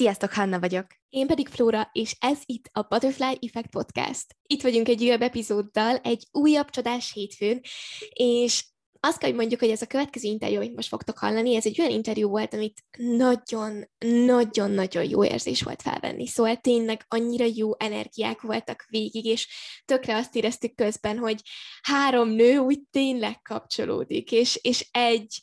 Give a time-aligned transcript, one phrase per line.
[0.00, 0.86] Sziasztok, Hanna vagyok.
[1.08, 4.36] Én pedig Flóra, és ez itt a Butterfly Effect Podcast.
[4.46, 7.60] Itt vagyunk egy újabb epizóddal, egy újabb csodás hétfőn,
[8.08, 8.64] és
[9.00, 11.80] azt kell, hogy mondjuk, hogy ez a következő interjú, amit most fogtok hallani, ez egy
[11.80, 16.26] olyan interjú volt, amit nagyon-nagyon-nagyon jó érzés volt felvenni.
[16.26, 19.48] Szóval tényleg annyira jó energiák voltak végig, és
[19.84, 21.40] tökre azt éreztük közben, hogy
[21.82, 25.40] három nő úgy tényleg kapcsolódik, és, és egy,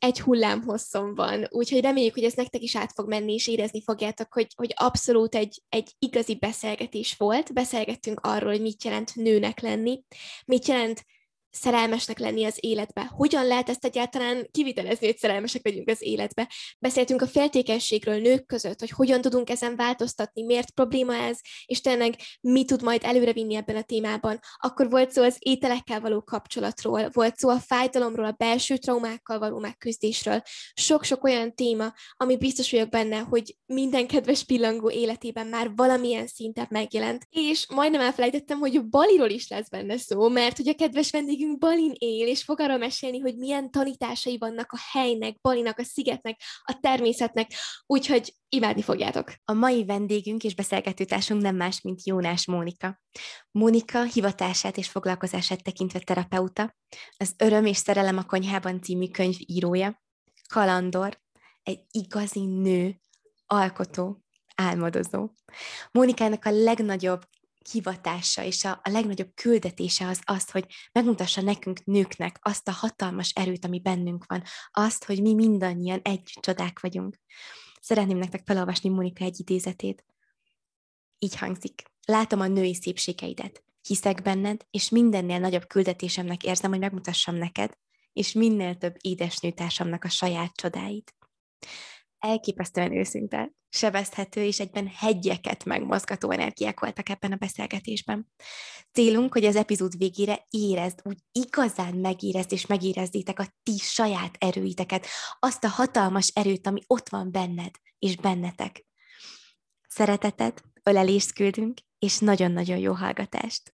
[0.00, 3.82] egy hullám hosszon van, úgyhogy reméljük, hogy ez nektek is át fog menni, és érezni
[3.82, 7.52] fogjátok, hogy, hogy abszolút egy, egy igazi beszélgetés volt.
[7.52, 10.02] Beszélgettünk arról, hogy mit jelent nőnek lenni,
[10.46, 11.04] mit jelent
[11.50, 13.10] szerelmesnek lenni az életbe.
[13.16, 16.52] Hogyan lehet ezt egyáltalán kivitelezni, hogy szerelmesek legyünk az életbe?
[16.78, 22.14] Beszéltünk a féltékenységről nők között, hogy hogyan tudunk ezen változtatni, miért probléma ez, és tényleg
[22.40, 24.38] mi tud majd előrevinni ebben a témában.
[24.56, 29.58] Akkor volt szó az ételekkel való kapcsolatról, volt szó a fájdalomról, a belső traumákkal való
[29.58, 30.42] megküzdésről.
[30.74, 36.66] Sok-sok olyan téma, ami biztos vagyok benne, hogy minden kedves pillangó életében már valamilyen szinten
[36.70, 37.26] megjelent.
[37.30, 41.58] És majdnem elfelejtettem, hogy Baliról is lesz benne szó, mert hogy a kedves vendég vendégünk
[41.58, 46.40] Balin él, és fog arról mesélni, hogy milyen tanításai vannak a helynek, Balinak, a szigetnek,
[46.62, 47.52] a természetnek,
[47.86, 49.32] úgyhogy imádni fogjátok.
[49.44, 53.00] A mai vendégünk és beszélgetőtársunk nem más, mint Jónás Mónika.
[53.50, 56.76] Mónika hivatását és foglalkozását tekintve terapeuta,
[57.16, 60.02] az Öröm és Szerelem a konyhában című könyv írója,
[60.48, 61.20] kalandor,
[61.62, 63.00] egy igazi nő,
[63.46, 64.22] alkotó,
[64.56, 65.28] álmodozó.
[65.90, 67.22] Mónikának a legnagyobb
[67.70, 73.30] hivatása és a, a legnagyobb küldetése az az, hogy megmutassa nekünk nőknek azt a hatalmas
[73.30, 77.20] erőt, ami bennünk van, azt, hogy mi mindannyian egy csodák vagyunk.
[77.80, 80.04] Szeretném nektek felolvasni Monika egy idézetét.
[81.18, 81.82] Így hangzik.
[82.06, 83.62] Látom a női szépségeidet.
[83.82, 87.78] Hiszek benned, és mindennél nagyobb küldetésemnek érzem, hogy megmutassam neked,
[88.12, 91.14] és minél több édesnőtársamnak a saját csodáit
[92.20, 98.32] elképesztően őszinte, sebezhető és egyben hegyeket megmozgató energiák voltak ebben a beszélgetésben.
[98.92, 105.06] Célunk, hogy az epizód végére érezd, úgy igazán megérezd és megérezzétek a ti saját erőiteket,
[105.38, 108.86] azt a hatalmas erőt, ami ott van benned és bennetek.
[109.88, 113.72] Szeretetet, ölelést küldünk, és nagyon-nagyon jó hallgatást!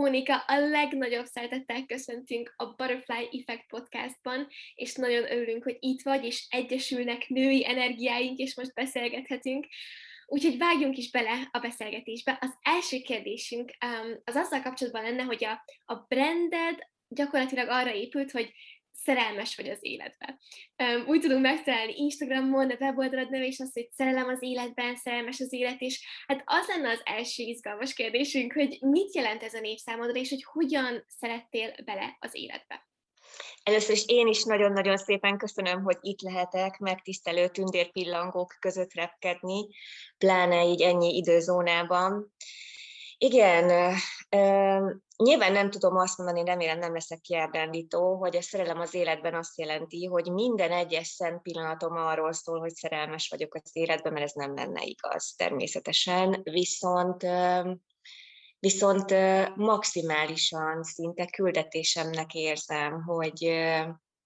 [0.00, 6.24] Mónika, a legnagyobb szeretettel köszöntünk a Butterfly Effect podcastban, és nagyon örülünk, hogy itt vagy,
[6.24, 9.66] és egyesülnek női energiáink, és most beszélgethetünk.
[10.26, 12.38] Úgyhogy vágjunk is bele a beszélgetésbe.
[12.40, 16.78] Az első kérdésünk um, az azzal kapcsolatban lenne, hogy a, a branded
[17.08, 18.52] gyakorlatilag arra épült, hogy
[19.04, 20.38] szerelmes vagy az életbe.
[21.06, 25.52] Úgy tudunk megtalálni Instagramon, a weboldalad neve is az, hogy szerelem az életben, szerelmes az
[25.52, 29.78] élet, és hát az lenne az első izgalmas kérdésünk, hogy mit jelent ez a név
[29.78, 32.88] számodra, és hogy hogyan szerettél bele az életbe.
[33.62, 39.66] Először is én is nagyon-nagyon szépen köszönöm, hogy itt lehetek megtisztelő tündérpillangók között repkedni,
[40.18, 42.32] pláne így ennyi időzónában.
[43.22, 43.94] Igen,
[45.16, 49.58] nyilván nem tudom azt mondani, remélem nem leszek kiábrándító, hogy a szerelem az életben azt
[49.58, 54.32] jelenti, hogy minden egyes szent pillanatom arról szól, hogy szerelmes vagyok az életben, mert ez
[54.32, 57.26] nem lenne igaz természetesen, viszont
[58.58, 59.14] viszont
[59.56, 63.44] maximálisan szinte küldetésemnek érzem, hogy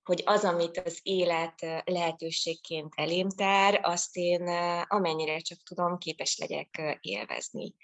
[0.04, 4.48] hogy az, amit az élet lehetőségként elém tár, azt én
[4.86, 7.74] amennyire csak tudom, képes legyek élvezni.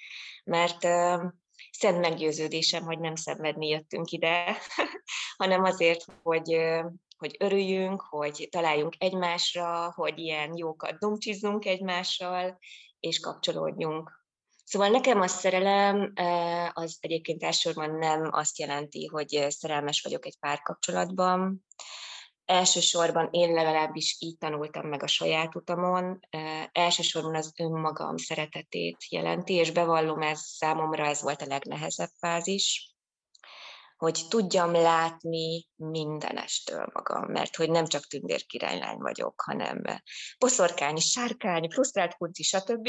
[0.45, 0.83] Mert
[1.71, 4.57] szent meggyőződésem, hogy nem szenvedni jöttünk ide,
[5.39, 6.57] hanem azért, hogy,
[7.17, 12.59] hogy örüljünk, hogy találjunk egymásra, hogy ilyen jókat dumcsizzunk egymással,
[13.01, 14.19] és kapcsolódjunk.
[14.65, 16.13] Szóval nekem a szerelem
[16.73, 21.65] az egyébként elsősorban nem azt jelenti, hogy szerelmes vagyok egy párkapcsolatban,
[22.51, 26.21] Elsősorban én legalábbis így tanultam meg a saját utamon,
[26.73, 32.95] elsősorban az önmagam szeretetét jelenti, és bevallom, ez számomra ez volt a legnehezebb fázis,
[33.97, 39.83] hogy tudjam látni mindenestől magam, mert hogy nem csak tündér királylány vagyok, hanem
[40.39, 42.89] poszorkány, sárkány, frusztrált kunci, stb.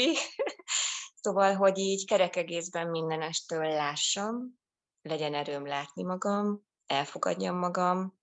[1.22, 4.60] szóval, hogy így kerek egészben mindenestől lássam,
[5.02, 8.20] legyen erőm látni magam, elfogadjam magam,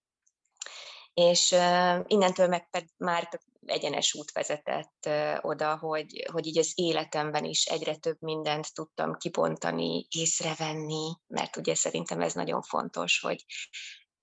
[1.13, 1.51] és
[2.07, 2.67] innentől meg
[2.97, 5.09] már egyenes út vezetett
[5.41, 11.75] oda, hogy, hogy így az életemben is egyre több mindent tudtam kibontani, észrevenni, mert ugye
[11.75, 13.45] szerintem ez nagyon fontos, hogy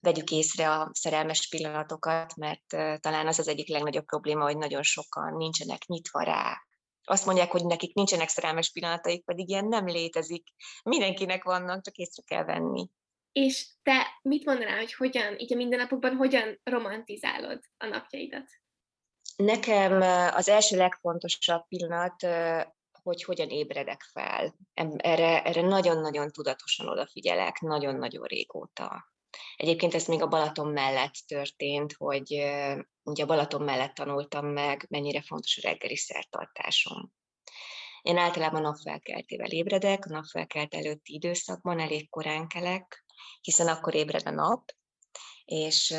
[0.00, 2.67] vegyük észre a szerelmes pillanatokat, mert
[3.00, 6.56] talán az az egyik legnagyobb probléma, hogy nagyon sokan nincsenek nyitva rá.
[7.05, 10.49] Azt mondják, hogy nekik nincsenek szerelmes pillanataik, pedig ilyen nem létezik.
[10.83, 12.91] Mindenkinek vannak, csak észre kell venni.
[13.37, 18.50] És te mit mondanál, hogy hogyan, így a mindennapokban hogyan romantizálod a napjaidat?
[19.37, 20.00] Nekem
[20.35, 22.27] az első legfontosabb pillanat,
[23.03, 24.56] hogy hogyan ébredek fel.
[24.97, 29.12] Erre, erre nagyon-nagyon tudatosan odafigyelek, nagyon-nagyon régóta.
[29.56, 32.33] Egyébként ez még a Balaton mellett történt, hogy
[33.03, 37.12] ugye a Balaton mellett tanultam meg, mennyire fontos a reggeli szertartásom.
[38.03, 43.06] Én általában napfelkeltével ébredek, a napfelkelt előtti időszakban elég korán kelek,
[43.40, 44.72] hiszen akkor ébred a nap,
[45.44, 45.94] és,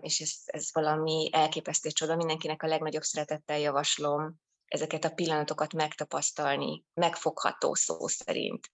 [0.00, 6.84] és ez, ez valami elképesztő csoda, mindenkinek a legnagyobb szeretettel javaslom ezeket a pillanatokat megtapasztalni,
[6.94, 8.72] megfogható szó szerint,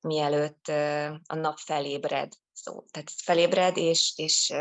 [0.00, 0.68] mielőtt
[1.26, 2.32] a nap felébred.
[2.52, 4.54] Szó, tehát felébred, és, és,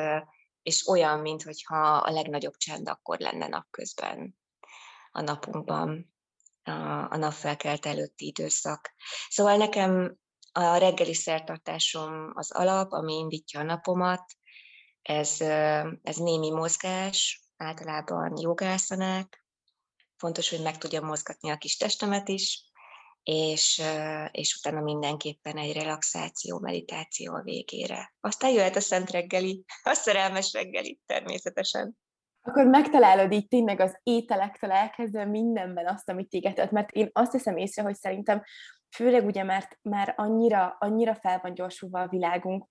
[0.62, 4.38] és olyan, mintha a legnagyobb csend akkor lenne napközben
[5.12, 6.14] a napunkban,
[6.64, 6.72] a,
[7.12, 8.94] a nap felkelt előtti időszak.
[9.30, 10.18] Szóval nekem
[10.58, 14.24] a reggeli szertartásom az alap, ami indítja a napomat,
[15.02, 15.42] ez,
[16.02, 19.46] ez némi mozgás, általában jogászanák,
[20.18, 22.66] fontos, hogy meg tudjam mozgatni a kis testemet is,
[23.24, 23.82] és,
[24.32, 28.14] és utána mindenképpen egy relaxáció, meditáció a végére.
[28.20, 31.98] Aztán jöhet a szent reggeli, a szerelmes reggeli természetesen.
[32.42, 37.58] Akkor megtalálod így tényleg az ételektől elkezdve mindenben azt, amit téged mert én azt hiszem
[37.58, 38.44] észre, hogy szerintem
[38.98, 42.68] főleg ugye, mert már annyira, annyira fel van gyorsulva a világunk,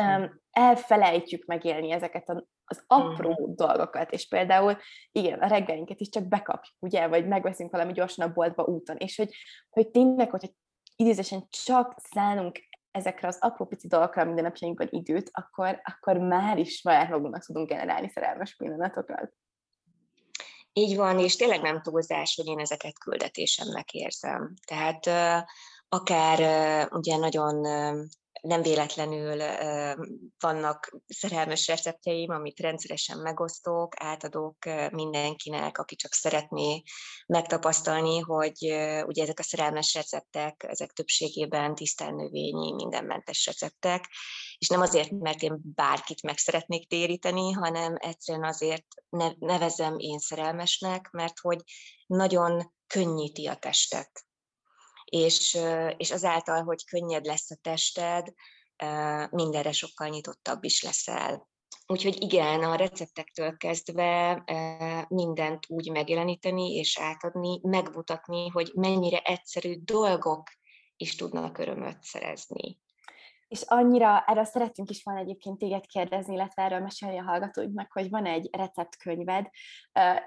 [0.00, 3.54] um, elfelejtjük megélni ezeket a, az apró mm.
[3.54, 4.76] dolgokat, és például,
[5.12, 9.16] igen, a reggelinket is csak bekapjuk, ugye, vagy megveszünk valami gyorsan a boltba úton, és
[9.16, 9.34] hogy,
[9.70, 10.48] hogy tényleg, hogyha
[10.96, 12.58] idézésen csak szánunk
[12.90, 17.68] ezekre az apró pici dolgokra minden napjainkban időt, akkor, akkor már is saját magunknak tudunk
[17.68, 19.32] generálni szerelmes pillanatokat.
[20.72, 24.54] Így van, és tényleg nem túlzás, hogy én ezeket küldetésemnek érzem.
[24.66, 25.06] Tehát
[25.88, 26.40] akár
[26.92, 27.66] ugye nagyon
[28.40, 29.42] nem véletlenül
[30.40, 34.56] vannak szerelmes receptjeim, amit rendszeresen megosztok, átadok
[34.90, 36.82] mindenkinek, aki csak szeretné
[37.26, 38.56] megtapasztalni, hogy
[39.06, 44.04] ugye ezek a szerelmes receptek, ezek többségében tisztelnövényi, mindenmentes receptek,
[44.58, 48.86] és nem azért, mert én bárkit meg szeretnék téríteni, hanem egyszerűen azért
[49.38, 51.58] nevezem én szerelmesnek, mert hogy
[52.06, 54.24] nagyon könnyíti a testet
[55.10, 55.58] és,
[55.96, 58.32] és azáltal, hogy könnyed lesz a tested,
[59.30, 61.48] mindenre sokkal nyitottabb is leszel.
[61.86, 64.42] Úgyhogy igen, a receptektől kezdve
[65.08, 70.42] mindent úgy megjeleníteni és átadni, megmutatni, hogy mennyire egyszerű dolgok
[70.96, 72.78] is tudnak örömöt szerezni
[73.50, 78.10] és annyira, erről szeretünk is van egyébként téged kérdezni, illetve erről mesélni a hallgatóinknak, hogy
[78.10, 79.46] van egy receptkönyved,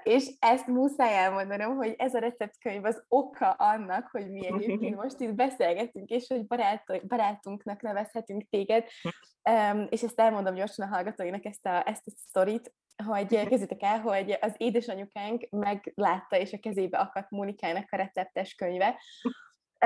[0.02, 5.20] és ezt muszáj elmondanom, hogy ez a receptkönyv az oka annak, hogy mi egyébként most
[5.20, 8.86] itt beszélgetünk, és hogy barát, barátunknak nevezhetünk téged,
[9.88, 12.72] és ezt elmondom gyorsan a hallgatóinknak ezt a, ezt a sztorit,
[13.04, 19.00] hogy kezdjétek el, hogy az édesanyukánk meglátta, és a kezébe akadt Mónikának a receptes könyve,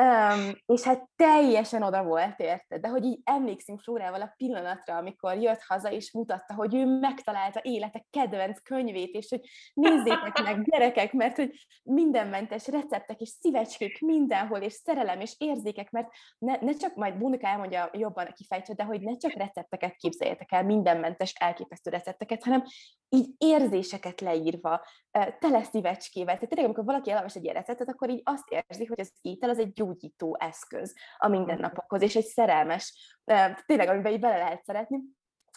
[0.00, 2.80] Um, és hát teljesen oda volt, érted?
[2.80, 7.60] De hogy így emlékszünk Flórával a pillanatra, amikor jött haza, és mutatta, hogy ő megtalálta
[7.62, 9.40] élete kedvenc könyvét, és hogy
[9.74, 16.08] nézzétek meg, gyerekek, mert hogy mindenmentes receptek és szívecskék mindenhol, és szerelem és érzékek, mert
[16.38, 20.64] ne, ne csak, majd Bunika elmondja jobban kifejtse, de hogy ne csak recepteket képzeljétek el,
[20.64, 22.62] mindenmentes elképesztő recepteket, hanem
[23.08, 24.80] így érzéseket leírva,
[25.38, 26.34] tele szívecskével.
[26.34, 29.50] Tehát tényleg, amikor valaki elolvas egy ilyen receptet, akkor így azt érzi, hogy az étel
[29.50, 33.16] az egy gyógyító eszköz a mindennapokhoz, és egy szerelmes,
[33.66, 34.98] tényleg, amiben így bele lehet szeretni.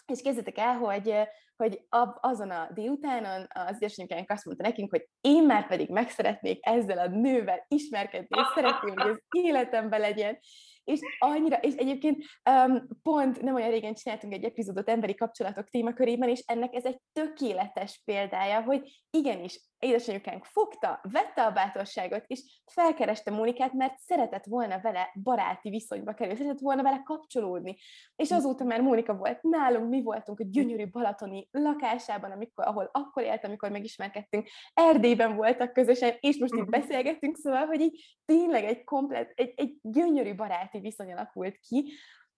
[0.06, 1.14] És kezdetek el, hogy,
[1.56, 1.86] hogy
[2.20, 6.98] azon a délutánon az édesanyukánk azt mondta nekünk, hogy én már pedig meg szeretnék ezzel
[6.98, 10.38] a nővel ismerkedni, és szeretném, hogy az életemben legyen,
[10.84, 16.28] és annyira, és egyébként um, pont nem olyan régen csináltunk egy epizódot emberi kapcsolatok témakörében,
[16.28, 23.30] és ennek ez egy tökéletes példája, hogy igenis, édesanyukánk fogta, vette a bátorságot, és felkereste
[23.30, 27.76] Mónikát, mert szeretett volna vele baráti viszonyba kerülni, szeretett volna vele kapcsolódni.
[28.16, 28.34] És hm.
[28.34, 33.44] azóta már Mónika volt nálunk, mi voltunk a gyönyörű balatoni lakásában, amikor, ahol akkor élt,
[33.44, 36.70] amikor megismerkedtünk, Erdélyben voltak közösen, és most itt hm.
[36.70, 41.92] beszélgettünk, szóval, hogy így tényleg egy komplet, egy, egy gyönyörű baráti viszony alakult ki,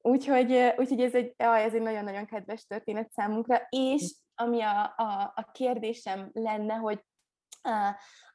[0.06, 4.44] Úgyhogy, úgyhogy ez egy, ez egy nagyon-nagyon kedves történet számunkra, és hm.
[4.44, 7.00] ami a, a, a kérdésem lenne, hogy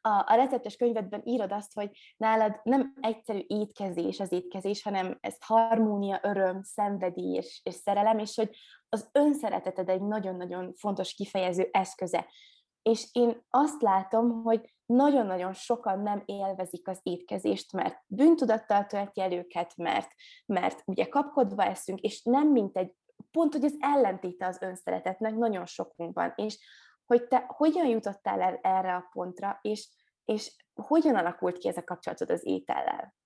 [0.02, 5.36] a, a receptes könyvedben írod azt, hogy nálad nem egyszerű étkezés az étkezés, hanem ez
[5.46, 8.56] harmónia, öröm, szenvedély és, és szerelem, és hogy
[8.90, 12.28] az önszereteted egy nagyon-nagyon fontos kifejező eszköze.
[12.82, 19.32] És én azt látom, hogy nagyon-nagyon sokan nem élvezik az étkezést, mert bűntudattal tölti el
[19.32, 20.12] őket, mert,
[20.46, 22.94] mert ugye kapkodva eszünk, és nem mint egy,
[23.32, 26.34] pont, hogy az ellentéte az önszeretetnek nagyon sokunkban.
[26.36, 26.60] És
[27.10, 29.88] hogy te hogyan jutottál el erre a pontra, és,
[30.26, 33.18] és hogyan alakult ki ez a kapcsolatod az étellel?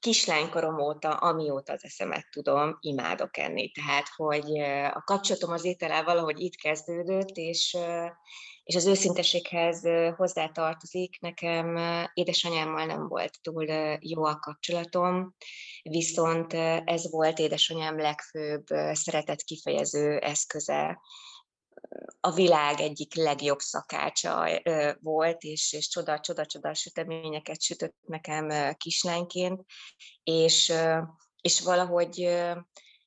[0.00, 3.70] kislánykorom óta, amióta az eszemet tudom, imádok enni.
[3.70, 4.58] Tehát, hogy
[4.94, 7.76] a kapcsolatom az étellel valahogy itt kezdődött, és,
[8.64, 9.82] és az őszinteséghez
[10.16, 11.20] hozzátartozik.
[11.20, 11.78] Nekem
[12.14, 13.64] édesanyámmal nem volt túl
[14.00, 15.34] jó a kapcsolatom,
[15.82, 16.52] viszont
[16.84, 21.00] ez volt édesanyám legfőbb szeretet kifejező eszköze
[22.20, 24.60] a világ egyik legjobb szakácsa
[25.00, 29.64] volt, és, és csoda, csoda, csoda süteményeket sütött nekem kislányként,
[30.22, 30.72] és,
[31.40, 32.38] és valahogy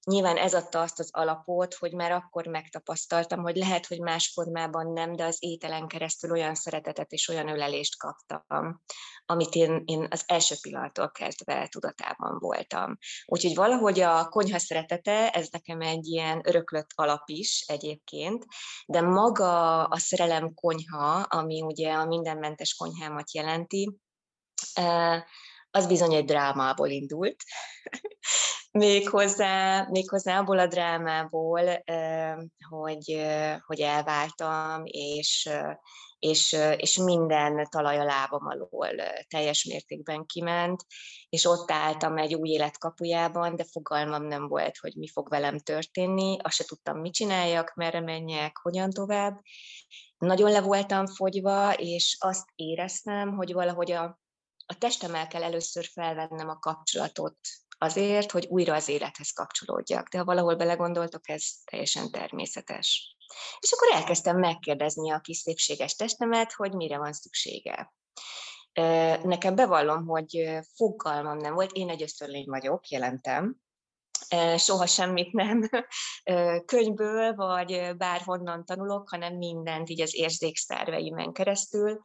[0.06, 4.92] nyilván ez adta azt az alapot, hogy már akkor megtapasztaltam, hogy lehet, hogy más formában
[4.92, 8.82] nem, de az ételen keresztül olyan szeretetet és olyan ölelést kaptam,
[9.26, 12.98] amit én, én az első pillanattól kezdve tudatában voltam.
[13.26, 18.46] Úgyhogy valahogy a konyha szeretete, ez nekem egy ilyen öröklött alap is egyébként,
[18.86, 23.98] de maga a szerelem konyha, ami ugye a mindenmentes konyhámat jelenti,
[25.76, 27.36] az bizony egy drámából indult.
[28.72, 31.84] méghozzá, méghozzá abból a drámából,
[32.70, 33.26] hogy,
[33.66, 35.50] hogy elváltam, és,
[36.20, 38.90] és, és minden talaj a lábam alól
[39.28, 40.86] teljes mértékben kiment,
[41.30, 45.60] és ott álltam egy új élet kapujában, de fogalmam nem volt, hogy mi fog velem
[45.60, 49.42] történni, azt se tudtam, mit csináljak, merre menjek, hogyan tovább.
[50.18, 54.22] Nagyon le voltam fogyva, és azt éreztem, hogy valahogy a,
[54.66, 57.38] a testemmel kell először felvennem a kapcsolatot
[57.78, 60.08] azért, hogy újra az élethez kapcsolódjak.
[60.08, 63.16] De ha valahol belegondoltok, ez teljesen természetes.
[63.60, 67.94] És akkor elkezdtem megkérdezni a kis szépséges testemet, hogy mire van szüksége.
[69.24, 73.58] Nekem bevallom, hogy fogalmam nem volt, én egy ösztörlény vagyok, jelentem,
[74.58, 75.70] soha semmit nem
[76.66, 82.00] könyvből, vagy bárhonnan tanulok, hanem mindent így az érzékszerveimen keresztül,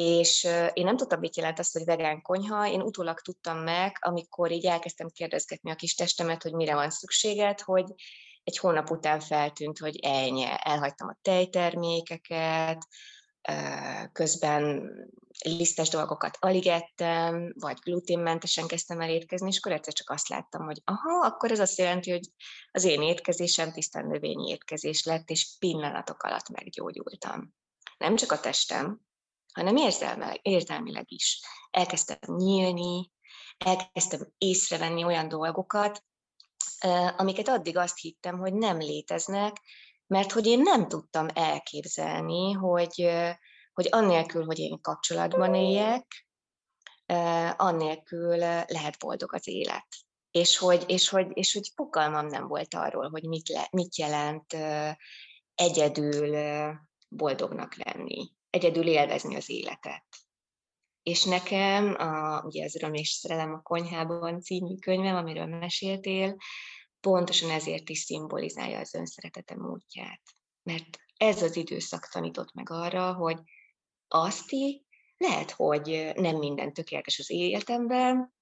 [0.00, 4.50] és én nem tudtam, mit jelent azt, hogy vegán konyha, én utólag tudtam meg, amikor
[4.50, 7.84] így elkezdtem kérdezgetni a kis testemet, hogy mire van szükséged, hogy
[8.44, 12.86] egy hónap után feltűnt, hogy ennyi, elhagytam a tejtermékeket,
[14.12, 14.90] közben
[15.44, 20.64] lisztes dolgokat alig ettem, vagy gluténmentesen kezdtem el étkezni, és akkor egyszer csak azt láttam,
[20.64, 22.28] hogy aha, akkor ez azt jelenti, hogy
[22.70, 27.54] az én étkezésem tisztán növényi étkezés lett, és pillanatok alatt meggyógyultam.
[27.98, 29.00] Nem csak a testem,
[29.56, 31.40] hanem érzelmileg, érzelmileg is.
[31.70, 33.10] Elkezdtem nyílni,
[33.58, 36.04] elkezdtem észrevenni olyan dolgokat,
[37.16, 39.56] amiket addig azt hittem, hogy nem léteznek,
[40.06, 43.10] mert hogy én nem tudtam elképzelni, hogy,
[43.72, 46.26] hogy annélkül, hogy én kapcsolatban éljek,
[47.56, 48.36] annélkül
[48.66, 49.86] lehet boldog az élet.
[50.30, 54.56] És hogy, és hogy, és hogy fogalmam nem volt arról, hogy mit, le, mit jelent
[55.54, 56.36] egyedül
[57.08, 60.06] boldognak lenni egyedül élvezni az életet.
[61.02, 66.36] És nekem, a, ugye az Öröm és Szerelem a konyhában című könyvem, amiről meséltél,
[67.00, 70.20] pontosan ezért is szimbolizálja az önszeretetem útját.
[70.62, 73.38] Mert ez az időszak tanított meg arra, hogy
[74.08, 74.50] azt
[75.16, 78.34] lehet, hogy nem minden tökéletes az életemben,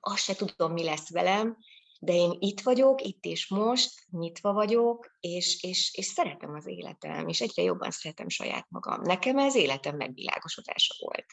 [0.00, 1.56] azt se tudom, mi lesz velem,
[1.98, 7.28] de én itt vagyok, itt és most, nyitva vagyok, és, és, és szeretem az életem,
[7.28, 9.02] és egyre jobban szeretem saját magam.
[9.02, 11.26] Nekem ez életem megvilágosodása volt.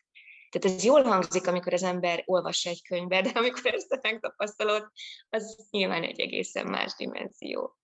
[0.49, 4.91] Tehát ez jól hangzik, amikor az ember olvassa egy könyvbe, de amikor ezt megtapasztalod,
[5.29, 7.77] az nyilván egy egészen más dimenzió.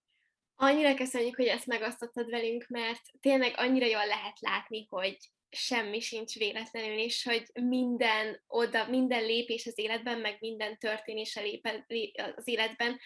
[0.56, 5.18] Annyira köszönjük, hogy ezt megosztottad velünk, mert tényleg annyira jól lehet látni, hogy
[5.52, 11.40] semmi sincs véletlenül, és hogy minden oda, minden lépés az életben, meg minden történés
[12.36, 13.00] az életben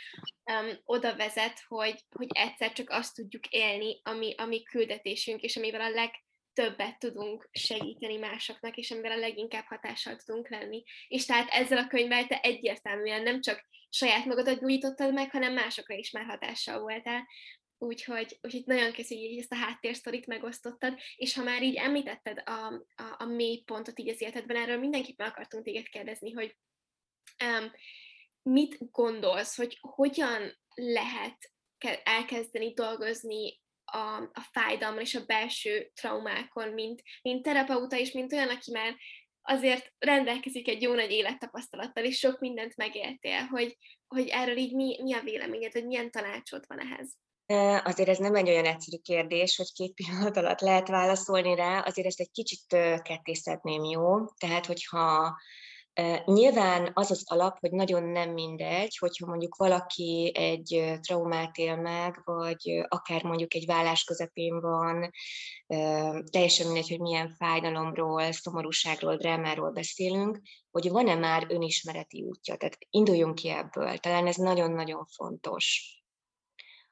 [0.52, 5.82] um, oda vezet, hogy, hogy egyszer csak azt tudjuk élni, ami, ami küldetésünk, és amivel
[5.82, 10.84] a legtöbbet tudunk segíteni másoknak, és amivel a leginkább hatással tudunk lenni.
[11.08, 15.96] És tehát ezzel a könyvvel te egyértelműen nem csak saját magadat gyújtottad meg, hanem másokra
[15.96, 17.28] is már hatással voltál.
[17.77, 22.74] Úgyhogy, úgyhogy nagyon köszönjük, hogy ezt a háttérsztorit megosztottad, és ha már így említetted a,
[22.96, 26.58] a, a mély pontot így az életedben, erről mindenképpen akartunk téged kérdezni, hogy
[27.44, 27.72] um,
[28.41, 31.53] mit gondolsz, hogy hogyan lehet
[32.03, 38.50] elkezdeni dolgozni a, a fájdalmon és a belső traumákon, mint, mint terapeuta, és mint olyan,
[38.50, 38.96] aki már
[39.41, 43.77] azért rendelkezik egy jó nagy élettapasztalattal, és sok mindent megéltél, hogy,
[44.08, 47.17] hogy erről így mi, mi a véleményed, hogy milyen tanácsod van ehhez?
[47.84, 52.08] Azért ez nem egy olyan egyszerű kérdés, hogy két pillanat alatt lehet válaszolni rá, azért
[52.08, 52.66] ezt egy kicsit
[53.02, 54.25] kettészedném jó.
[54.25, 55.36] Tehát, hogyha
[56.25, 62.22] Nyilván az az alap, hogy nagyon nem mindegy, hogyha mondjuk valaki egy traumát él meg,
[62.24, 65.12] vagy akár mondjuk egy vállás közepén van,
[66.32, 70.40] teljesen mindegy, hogy milyen fájdalomról, szomorúságról, drámáról beszélünk,
[70.72, 72.56] hogy van-e már önismereti útja.
[72.56, 73.98] Tehát induljunk ki ebből.
[73.98, 76.00] Talán ez nagyon-nagyon fontos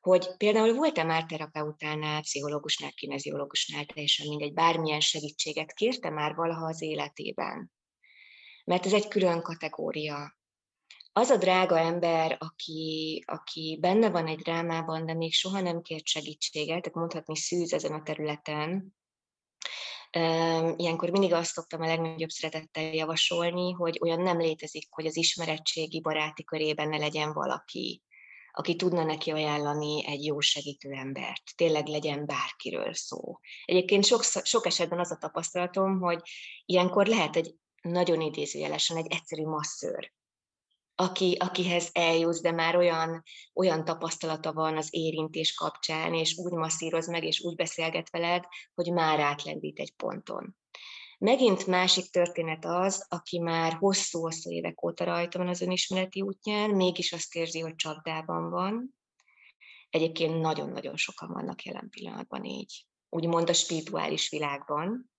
[0.03, 6.81] hogy például volt-e már terapeutánál, pszichológusnál, kineziológusnál, teljesen mindegy, bármilyen segítséget kérte már valaha az
[6.81, 7.71] életében?
[8.65, 10.37] Mert ez egy külön kategória.
[11.13, 16.05] Az a drága ember, aki, aki benne van egy drámában, de még soha nem kért
[16.05, 18.95] segítséget, tehát mondhatni szűz ezen a területen,
[20.75, 26.01] Ilyenkor mindig azt szoktam a legnagyobb szeretettel javasolni, hogy olyan nem létezik, hogy az ismeretségi
[26.01, 28.03] baráti körében ne legyen valaki,
[28.55, 31.43] aki tudna neki ajánlani egy jó segítő embert.
[31.55, 33.39] Tényleg legyen bárkiről szó.
[33.65, 36.21] Egyébként sok, sok esetben az a tapasztalatom, hogy
[36.65, 40.13] ilyenkor lehet egy nagyon idézőjelesen egy egyszerű masszőr,
[40.95, 47.07] aki, akihez eljussz, de már olyan, olyan tapasztalata van az érintés kapcsán, és úgy masszíroz
[47.07, 48.43] meg, és úgy beszélget veled,
[48.73, 50.57] hogy már átlendít egy ponton.
[51.23, 57.13] Megint másik történet az, aki már hosszú-hosszú évek óta rajta van az önismereti útján, mégis
[57.13, 58.95] azt érzi, hogy csapdában van.
[59.89, 65.11] Egyébként nagyon-nagyon sokan vannak jelen pillanatban így, úgymond a spirituális világban,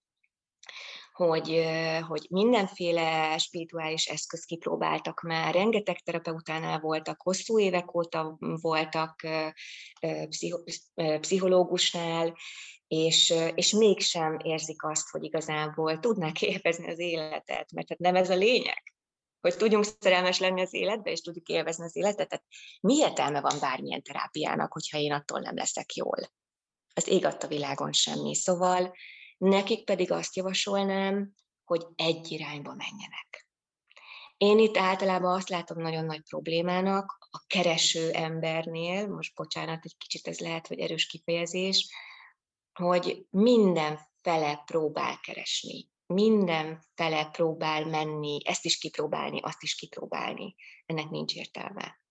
[1.16, 1.64] hogy,
[2.08, 9.26] hogy mindenféle spirituális eszköz kipróbáltak már, rengeteg terapeutánál voltak, hosszú évek óta voltak
[11.20, 12.36] pszichológusnál,
[12.86, 18.30] és, és mégsem érzik azt, hogy igazából tudnák élvezni az életet, mert hát nem ez
[18.30, 18.82] a lényeg
[19.40, 22.28] hogy tudjunk szerelmes lenni az életbe, és tudjuk élvezni az életet.
[22.28, 22.44] Tehát
[22.80, 26.32] mi értelme van bármilyen terápiának, hogyha én attól nem leszek jól?
[26.94, 28.34] Az ég a világon semmi.
[28.34, 28.94] Szóval
[29.44, 31.34] nekik pedig azt javasolnám,
[31.64, 33.48] hogy egy irányba menjenek.
[34.36, 40.26] Én itt általában azt látom nagyon nagy problémának a kereső embernél, most bocsánat, egy kicsit
[40.26, 41.88] ez lehet, hogy erős kifejezés,
[42.72, 50.54] hogy minden fele próbál keresni, minden fele próbál menni, ezt is kipróbálni, azt is kipróbálni.
[50.86, 52.02] Ennek nincs értelme.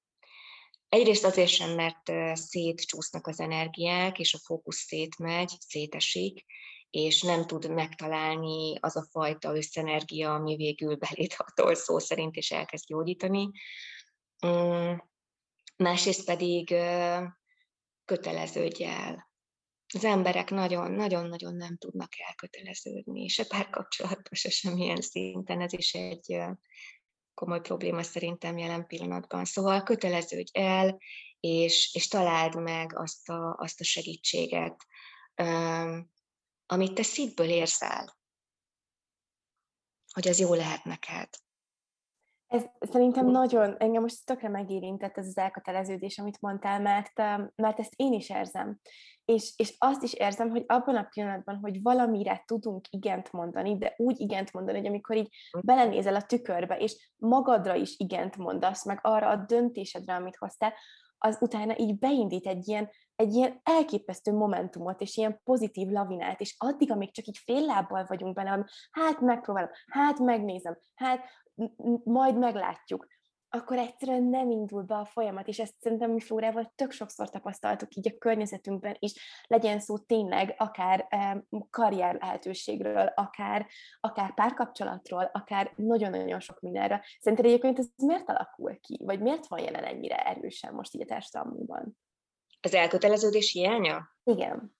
[0.89, 6.46] Egyrészt azért sem, mert szétcsúsznak az energiák, és a fókusz szétmegy, szétesik,
[6.94, 12.52] és nem tud megtalálni az a fajta összenergia, ami végül belét hatol szó szerint, és
[12.52, 13.50] elkezd gyógyítani.
[14.46, 14.94] Mm,
[15.78, 16.76] másrészt pedig
[18.06, 19.32] köteleződj el.
[19.94, 25.62] Az emberek nagyon-nagyon-nagyon nem tudnak elköteleződni, se párkapcsolatban, se semmilyen szinten.
[25.62, 26.42] Ez is egy
[27.34, 29.46] komoly probléma szerintem jelen pillanatban.
[29.46, 30.98] Szóval köteleződj el,
[31.40, 34.86] és, és találd meg azt a, azt a segítséget,
[36.74, 38.16] amit te szívből érzel,
[40.14, 41.30] hogy az jó lehet neked.
[42.48, 47.18] Ez szerintem nagyon, engem most tökre megérintett ez az elköteleződés, amit mondtál, mert,
[47.56, 48.80] mert ezt én is érzem.
[49.26, 53.94] És, és azt is érzem, hogy abban a pillanatban, hogy valamire tudunk igent mondani, de
[53.98, 59.00] úgy igent mondani, hogy amikor így belenézel a tükörbe, és magadra is igent mondasz, meg
[59.02, 60.74] arra a döntésedre, amit hoztál,
[61.26, 66.56] az utána így beindít egy ilyen, egy ilyen elképesztő momentumot, és ilyen pozitív lavinát, és
[66.58, 71.26] addig, amíg csak így fél lábbal vagyunk benne, hát megpróbálom, hát megnézem, hát
[72.04, 73.08] majd meglátjuk,
[73.56, 77.96] akkor egyszerűen nem indul be a folyamat, és ezt szerintem mi Flórával tök sokszor tapasztaltuk
[77.96, 79.13] így a környezetünkben is,
[79.48, 81.08] legyen szó tényleg akár
[81.70, 83.68] karrier lehetőségről, akár,
[84.00, 87.02] akár párkapcsolatról, akár nagyon-nagyon sok mindenről.
[87.20, 91.06] Szerinted egyébként ez miért alakul ki, vagy miért van jelen ennyire erősen most így a
[91.06, 91.98] társadalmunkban?
[92.62, 94.16] Az elköteleződés hiánya?
[94.24, 94.76] Igen.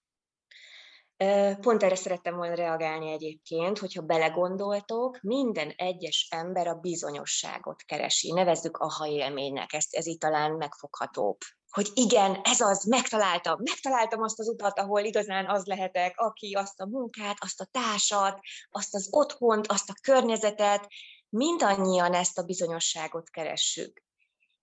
[1.60, 8.32] Pont erre szerettem volna reagálni egyébként, hogyha belegondoltok, minden egyes ember a bizonyosságot keresi.
[8.32, 11.36] Nevezzük ha élménynek, ezt, ez itt talán megfoghatóbb.
[11.70, 16.80] Hogy igen, ez az, megtaláltam, megtaláltam azt az utat, ahol igazán az lehetek, aki azt
[16.80, 18.38] a munkát, azt a társat,
[18.70, 20.86] azt az otthont, azt a környezetet,
[21.28, 24.02] mindannyian ezt a bizonyosságot keressük.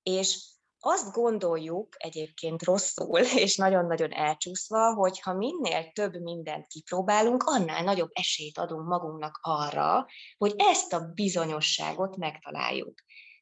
[0.03, 0.51] És
[0.83, 8.09] azt gondoljuk egyébként rosszul, és nagyon-nagyon elcsúszva, hogy ha minél több mindent kipróbálunk, annál nagyobb
[8.13, 10.05] esélyt adunk magunknak arra,
[10.37, 12.93] hogy ezt a bizonyosságot megtaláljuk.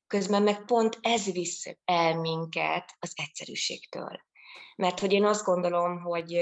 [0.08, 4.20] Közben meg pont ez visz el minket az egyszerűségtől.
[4.76, 6.34] Mert hogy én azt gondolom, hogy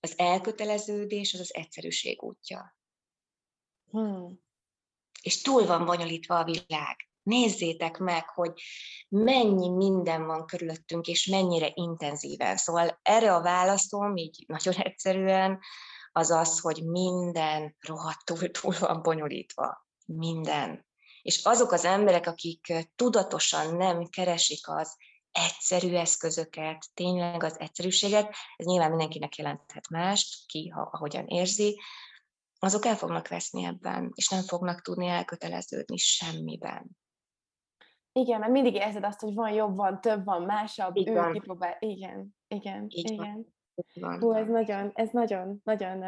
[0.00, 2.76] az elköteleződés az az egyszerűség útja.
[3.90, 4.40] Hmm.
[5.22, 8.52] És túl van bonyolítva a világ nézzétek meg, hogy
[9.08, 12.56] mennyi minden van körülöttünk, és mennyire intenzíven.
[12.56, 15.58] Szóval erre a válaszom, így nagyon egyszerűen,
[16.12, 19.86] az az, hogy minden rohadtul túl van bonyolítva.
[20.06, 20.86] Minden.
[21.22, 24.96] És azok az emberek, akik tudatosan nem keresik az
[25.32, 31.80] egyszerű eszközöket, tényleg az egyszerűséget, ez nyilván mindenkinek jelenthet mást, ki, ha, ahogyan érzi,
[32.58, 37.01] azok el fognak veszni ebben, és nem fognak tudni elköteleződni semmiben.
[38.12, 41.28] Igen, mert mindig érzed azt, hogy van jobb, van több, van másabb, Igen.
[41.28, 41.76] ő kipróbál.
[41.78, 43.46] Igen, igen, Így igen.
[43.94, 44.20] Van.
[44.20, 46.04] Hú, ez nagyon, ez nagyon, nagyon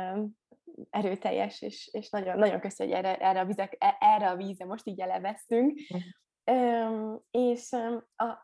[0.90, 4.64] erőteljes, és, és nagyon, nagyon köszönjük, hogy erre, erre, a vizek, e, erre a vízre
[4.64, 5.80] most így elevesztünk.
[6.50, 8.38] Um, és um, a,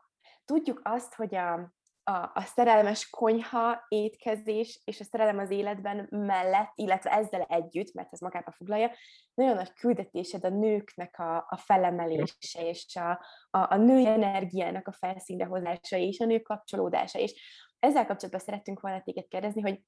[0.44, 1.73] tudjuk azt, hogy a,
[2.11, 8.12] a, a szerelmes konyha, étkezés és a szerelem az életben mellett, illetve ezzel együtt, mert
[8.12, 8.90] ez magába foglalja,
[9.35, 13.11] nagyon nagy küldetésed a nőknek a, a felemelése, és a,
[13.51, 17.18] a, a női energiának a felszínre hozása, és a nők kapcsolódása.
[17.18, 17.33] És
[17.79, 19.81] ezzel kapcsolatban szerettünk volna téged kérdezni, hogy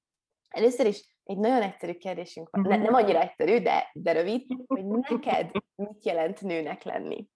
[0.49, 4.85] először is egy nagyon egyszerű kérdésünk van, ne, nem annyira egyszerű, de, de rövid, hogy
[4.87, 7.27] neked mit jelent nőnek lenni?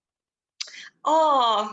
[1.03, 1.67] Oh!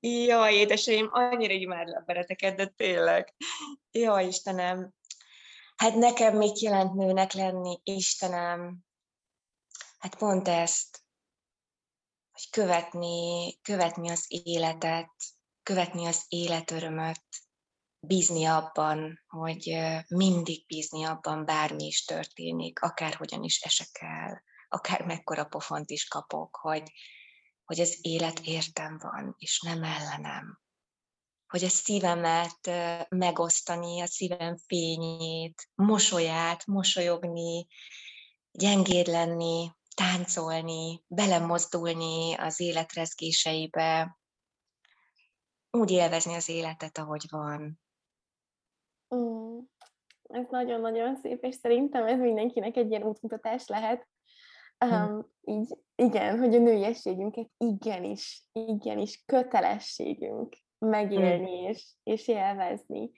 [0.00, 3.34] Jaj, édeseim, annyira imádlak beleteket, de tényleg.
[3.90, 4.94] Jaj, Istenem.
[5.76, 8.78] Hát nekem mit jelent nőnek lenni, Istenem?
[9.98, 11.04] Hát pont ezt,
[12.32, 15.12] hogy követni, követni az életet,
[15.62, 17.24] követni az életörömöt,
[18.06, 25.44] bízni abban, hogy mindig bízni abban, bármi is történik, akárhogyan is esek el, akár mekkora
[25.44, 26.92] pofont is kapok, hogy,
[27.70, 30.60] hogy az élet értem van, és nem ellenem.
[31.48, 32.70] Hogy a szívemet
[33.08, 37.66] megosztani, a szívem fényét, mosolyát, mosolyogni,
[38.50, 44.18] gyengéd lenni, táncolni, belemozdulni az életrezgéseibe,
[45.70, 47.80] úgy élvezni az életet, ahogy van.
[49.14, 49.58] Mm,
[50.22, 54.08] ez nagyon-nagyon szép, és szerintem ez mindenkinek egy ilyen útmutatás lehet.
[54.84, 61.64] Um, így, igen, hogy a nőiességünket igenis, igenis kötelességünk megélni mm.
[61.64, 63.10] és, és élvezni.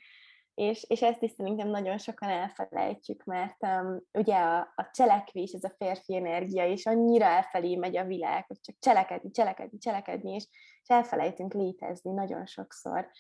[0.55, 5.65] És, és ezt is szerintem nagyon sokan elfelejtjük, mert um, ugye a, a cselekvés, ez
[5.65, 10.49] a férfi energia, és annyira elfelé megy a világ, hogy csak cselekedni, cselekedni, cselekedni, és,
[10.83, 13.11] és elfelejtünk létezni nagyon sokszor.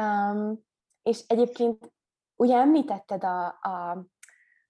[0.00, 0.64] Um,
[1.02, 1.92] és egyébként
[2.36, 4.06] ugye említetted a, a,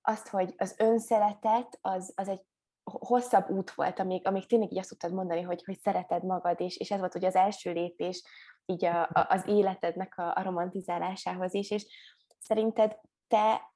[0.02, 2.42] azt, hogy az önszeretet az, az egy
[2.90, 6.76] hosszabb út volt, amíg, amíg tényleg így azt tudtad mondani, hogy, hogy szereted magad, és,
[6.76, 8.22] és ez volt ugye az első lépés
[8.66, 11.86] így a, a, az életednek a, a romantizálásához is, és
[12.38, 13.72] szerinted te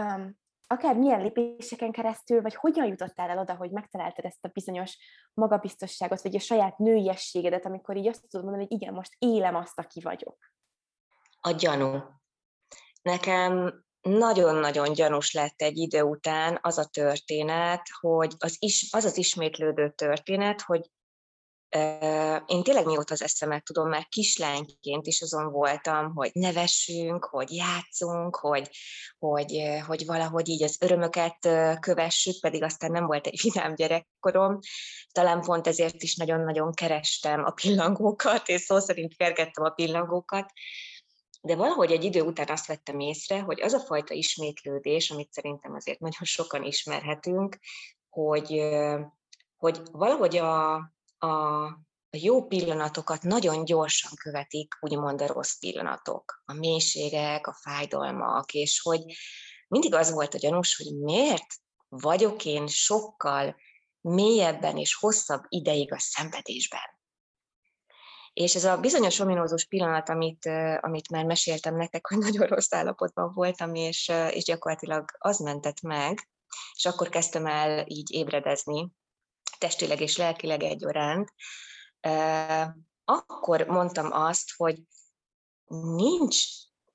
[0.00, 4.98] um, akár milyen lépéseken keresztül, vagy hogyan jutottál el oda, hogy megtaláltad ezt a bizonyos
[5.34, 9.78] magabiztosságot, vagy a saját nőiességedet, amikor így azt tudod mondani, hogy igen, most élem azt,
[9.78, 10.38] aki vagyok?
[11.40, 11.98] A gyanú.
[13.02, 19.16] Nekem nagyon-nagyon gyanús lett egy idő után az a történet, hogy az, is, az az
[19.16, 20.90] ismétlődő történet, hogy
[22.46, 28.36] én tényleg mióta az eszemet tudom, már kislányként is azon voltam, hogy nevessünk, hogy játszunk,
[28.36, 28.70] hogy,
[29.18, 31.36] hogy, hogy valahogy így az örömöket
[31.80, 34.58] kövessük, pedig aztán nem volt egy vidám gyerekkorom.
[35.12, 40.52] Talán pont ezért is nagyon-nagyon kerestem a pillangókat, és szó szerint kergettem a pillangókat,
[41.40, 45.74] de valahogy egy idő után azt vettem észre, hogy az a fajta ismétlődés, amit szerintem
[45.74, 47.58] azért nagyon sokan ismerhetünk,
[48.08, 48.62] hogy,
[49.56, 50.74] hogy valahogy a,
[51.18, 51.26] a,
[52.12, 58.80] a jó pillanatokat nagyon gyorsan követik, úgymond a rossz pillanatok, a mélységek, a fájdalmak, és
[58.80, 59.02] hogy
[59.68, 61.46] mindig az volt a gyanús, hogy miért
[61.88, 63.56] vagyok én sokkal
[64.00, 66.99] mélyebben és hosszabb ideig a szenvedésben.
[68.32, 70.46] És ez a bizonyos ominózus pillanat, amit,
[70.80, 76.28] amit már meséltem nektek, hogy nagyon rossz állapotban voltam, és, és gyakorlatilag az mentett meg,
[76.76, 78.88] és akkor kezdtem el így ébredezni,
[79.58, 81.32] testileg és lelkileg egyaránt,
[83.04, 84.78] akkor mondtam azt, hogy
[85.94, 86.44] nincs,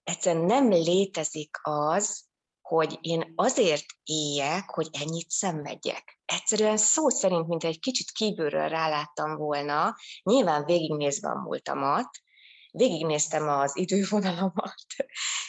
[0.04, 2.26] egyszerűen nem létezik az,
[2.68, 6.20] hogy én azért éljek, hogy ennyit szenvedjek.
[6.26, 12.10] Egyszerűen szó szerint, mint egy kicsit kívülről ráláttam volna, nyilván végignézve a múltamat,
[12.72, 14.86] végignéztem az idővonalamat,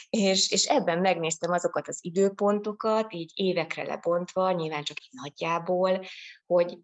[0.09, 6.05] és, és ebben megnéztem azokat az időpontokat, így évekre lebontva, nyilván csak így nagyjából,
[6.45, 6.77] hogy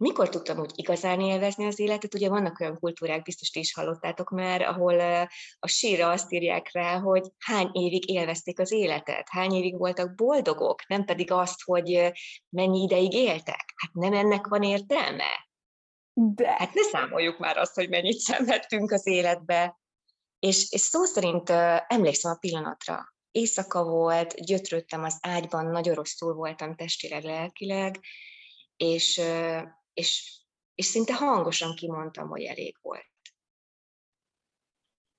[0.00, 2.14] mikor tudtam úgy igazán élvezni az életet?
[2.14, 5.00] Ugye vannak olyan kultúrák, biztos ti is hallottátok már, ahol
[5.58, 10.86] a síra azt írják rá, hogy hány évig élvezték az életet, hány évig voltak boldogok,
[10.88, 12.12] nem pedig azt, hogy
[12.48, 13.74] mennyi ideig éltek.
[13.76, 15.48] Hát nem ennek van értelme?
[16.12, 16.48] De.
[16.58, 19.78] Hát ne számoljuk már azt, hogy mennyit szenvedtünk az életbe.
[20.38, 21.50] És, és szó szerint
[21.86, 23.14] emlékszem a pillanatra.
[23.30, 28.00] Éjszaka volt, gyötrődtem az ágyban, nagyon rosszul voltam testileg, lelkileg,
[28.76, 29.20] és
[30.00, 30.40] és,
[30.74, 33.10] és szinte hangosan kimondtam, hogy elég volt.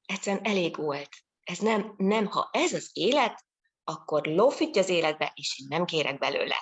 [0.05, 1.09] Egyszerűen elég volt.
[1.43, 3.45] Ez nem, nem, ha ez az élet,
[3.83, 6.55] akkor lófitty az életbe, és én nem kérek belőle.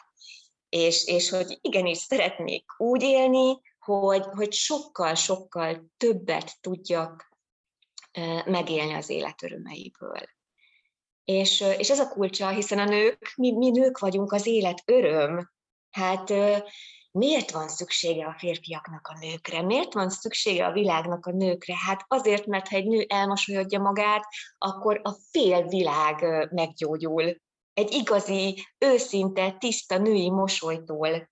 [0.69, 7.37] És, és hogy igenis szeretnék úgy élni, hogy, hogy sokkal-sokkal többet tudjak
[8.45, 10.21] megélni az élet örömeiből.
[11.23, 15.51] És, és ez a kulcsa, hiszen a nők, mi, mi nők vagyunk az élet öröm.
[15.89, 16.33] Hát
[17.19, 19.61] miért van szüksége a férfiaknak a nőkre?
[19.61, 21.75] Miért van szüksége a világnak a nőkre?
[21.77, 24.23] Hát azért, mert ha egy nő elmosolyodja magát,
[24.57, 27.35] akkor a fél világ meggyógyul.
[27.73, 31.29] Egy igazi, őszinte, tiszta női mosolytól.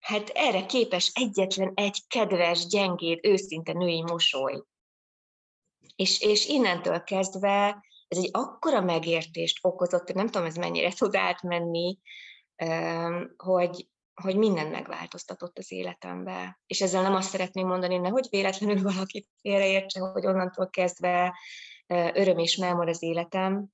[0.00, 4.62] Hát erre képes egyetlen egy kedves, gyengéd, őszinte női mosoly.
[5.96, 11.98] És, és innentől kezdve ez egy akkora megértést okozott, nem tudom, ez mennyire tud átmenni,
[13.36, 13.88] hogy,
[14.22, 16.60] hogy minden megváltoztatott az életembe.
[16.66, 21.38] És ezzel nem azt szeretném mondani, hogy véletlenül valaki félreértse, hogy onnantól kezdve
[21.86, 23.66] öröm és mámor az életem,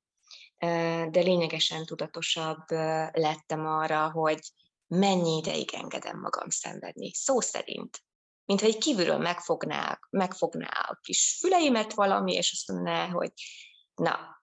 [1.10, 2.70] de lényegesen tudatosabb
[3.12, 4.40] lettem arra, hogy
[4.86, 7.12] mennyi ideig engedem magam szenvedni.
[7.14, 8.02] Szó szerint.
[8.44, 13.32] Mintha egy kívülről megfogná, megfogná a kis füleimet valami, és azt mondaná, hogy
[13.94, 14.39] na,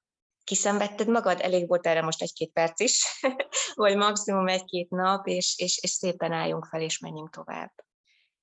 [0.47, 3.03] kiszenvedted magad, elég volt erre most egy-két perc is,
[3.75, 7.71] vagy maximum egy-két nap, és, és, és szépen álljunk fel, és menjünk tovább.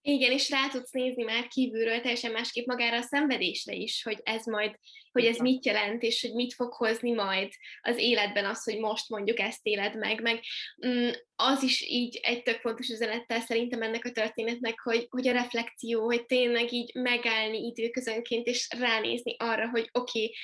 [0.06, 4.46] Igen, és rá tudsz nézni már kívülről teljesen másképp magára a szenvedésre is, hogy ez
[4.46, 4.78] majd,
[5.12, 9.08] hogy ez mit jelent, és hogy mit fog hozni majd az életben az, hogy most
[9.08, 10.40] mondjuk ezt éled meg, meg
[10.86, 15.32] mm, az is így egy tök fontos üzenettel szerintem ennek a történetnek, hogy, hogy a
[15.32, 20.34] reflekció, hogy tényleg így megállni időközönként, és ránézni arra, hogy oké, okay,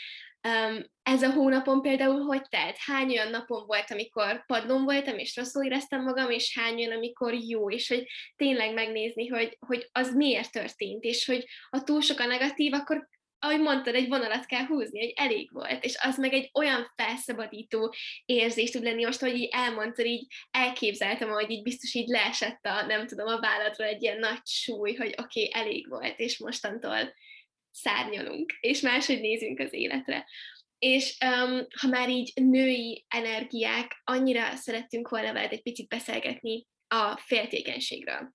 [0.49, 2.77] Um, ez a hónapon például hogy telt?
[2.79, 7.35] Hány olyan napon volt, amikor padlón voltam, és rosszul éreztem magam, és hány olyan, amikor
[7.35, 12.19] jó, és hogy tényleg megnézni, hogy, hogy az miért történt, és hogy ha túl sok
[12.19, 13.09] a negatív, akkor
[13.43, 17.95] ahogy mondtad, egy vonalat kell húzni, hogy elég volt, és az meg egy olyan felszabadító
[18.25, 22.87] érzés tud lenni, most, hogy így elmondtad, így elképzeltem, hogy így biztos így leesett a,
[22.87, 27.15] nem tudom, a vállatról egy ilyen nagy súly, hogy oké, okay, elég volt, és mostantól
[27.71, 30.27] szárnyalunk, és máshogy nézünk az életre.
[30.79, 37.17] És um, ha már így női energiák, annyira szerettünk volna veled egy picit beszélgetni a
[37.17, 38.35] féltékenységről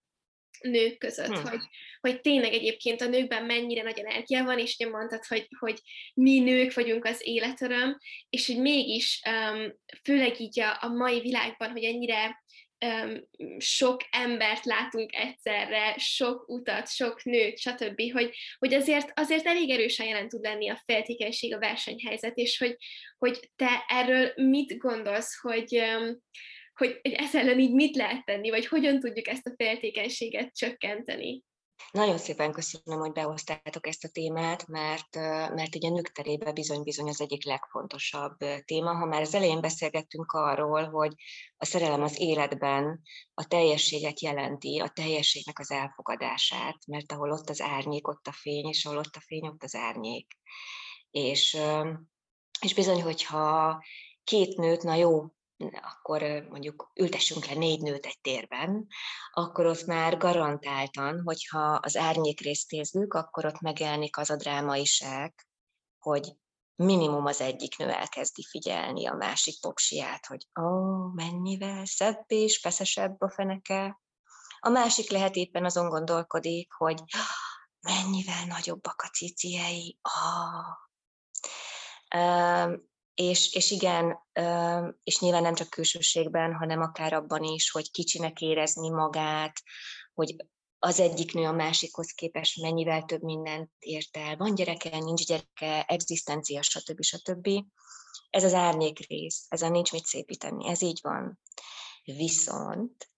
[0.62, 1.48] nők között, hmm.
[1.50, 1.60] hogy,
[2.02, 5.80] hogy tényleg egyébként a nőkben mennyire nagy energia van, és ugye mondtad, hogy, hogy
[6.14, 7.98] mi nők vagyunk az életöröm,
[8.30, 12.44] és hogy mégis um, főleg így a, a mai világban, hogy ennyire
[13.58, 20.08] sok embert látunk egyszerre, sok utat, sok nőt, stb., hogy, hogy azért, azért elég erősen
[20.08, 22.78] jelen tud lenni a feltékenység, a versenyhelyzet, és hogy,
[23.18, 25.84] hogy te erről mit gondolsz, hogy,
[26.74, 31.44] hogy, hogy ezzel ellen így mit lehet tenni, vagy hogyan tudjuk ezt a feltékenységet csökkenteni?
[31.92, 35.16] Nagyon szépen köszönöm, hogy behoztátok ezt a témát, mert,
[35.56, 38.94] mert ugye nők terében bizony-bizony az egyik legfontosabb téma.
[38.94, 41.14] Ha már az elején beszélgettünk arról, hogy
[41.58, 43.02] a szerelem az életben
[43.34, 48.68] a teljességet jelenti, a teljességnek az elfogadását, mert ahol ott az árnyék, ott a fény,
[48.68, 50.28] és ahol ott a fény, ott az árnyék.
[51.12, 51.58] És,
[52.62, 53.84] és bizony, hogyha
[54.24, 55.26] két nőt, na jó,
[55.58, 58.88] akkor mondjuk ültessünk le négy nőt egy térben,
[59.32, 65.48] akkor ott már garantáltan, hogyha az árnyék részt nézzük, akkor ott megjelenik az a drámaiság,
[66.00, 66.36] hogy
[66.76, 73.22] minimum az egyik nő elkezdi figyelni a másik popsiát, hogy ó, mennyivel szebb és feszesebb
[73.22, 74.00] a feneke.
[74.60, 77.02] A másik lehet éppen azon gondolkodik, hogy
[77.80, 80.00] mennyivel nagyobbak a ciciei.
[80.04, 80.84] Oh
[83.16, 84.20] és, és igen,
[85.04, 89.62] és nyilván nem csak külsőségben, hanem akár abban is, hogy kicsinek érezni magát,
[90.14, 90.36] hogy
[90.80, 94.38] az egyik nő a másikhoz képest mennyivel több mindent ért el.
[94.38, 97.02] Van gyereke, nincs gyereke, egzisztencia, stb.
[97.02, 97.50] stb.
[98.30, 101.40] Ez az árnyék rész, ezen nincs mit szépíteni, ez így van.
[102.04, 103.10] Viszont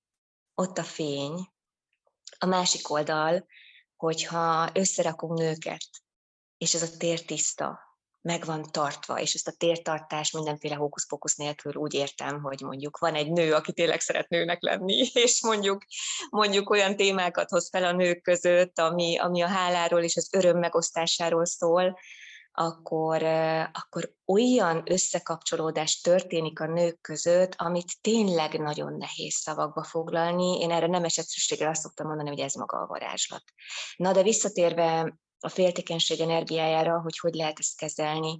[0.53, 1.49] ott a fény,
[2.37, 3.45] a másik oldal,
[3.95, 5.87] hogyha összerakunk nőket,
[6.57, 7.86] és ez a tér tiszta,
[8.27, 13.15] meg van tartva, és ezt a tértartást mindenféle hókusz nélkül úgy értem, hogy mondjuk van
[13.15, 15.83] egy nő, aki tényleg szeret nőnek lenni, és mondjuk,
[16.29, 20.57] mondjuk olyan témákat hoz fel a nők között, ami, ami a háláról és az öröm
[20.59, 21.97] megosztásáról szól,
[22.51, 23.23] akkor,
[23.71, 30.59] akkor olyan összekapcsolódás történik a nők között, amit tényleg nagyon nehéz szavakba foglalni.
[30.59, 33.43] Én erre nem esetszükségre azt szoktam mondani, hogy ez maga a varázslat.
[33.95, 38.37] Na de visszatérve a féltékenység energiájára, hogy hogy lehet ezt kezelni.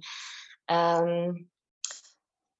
[0.72, 1.50] Um,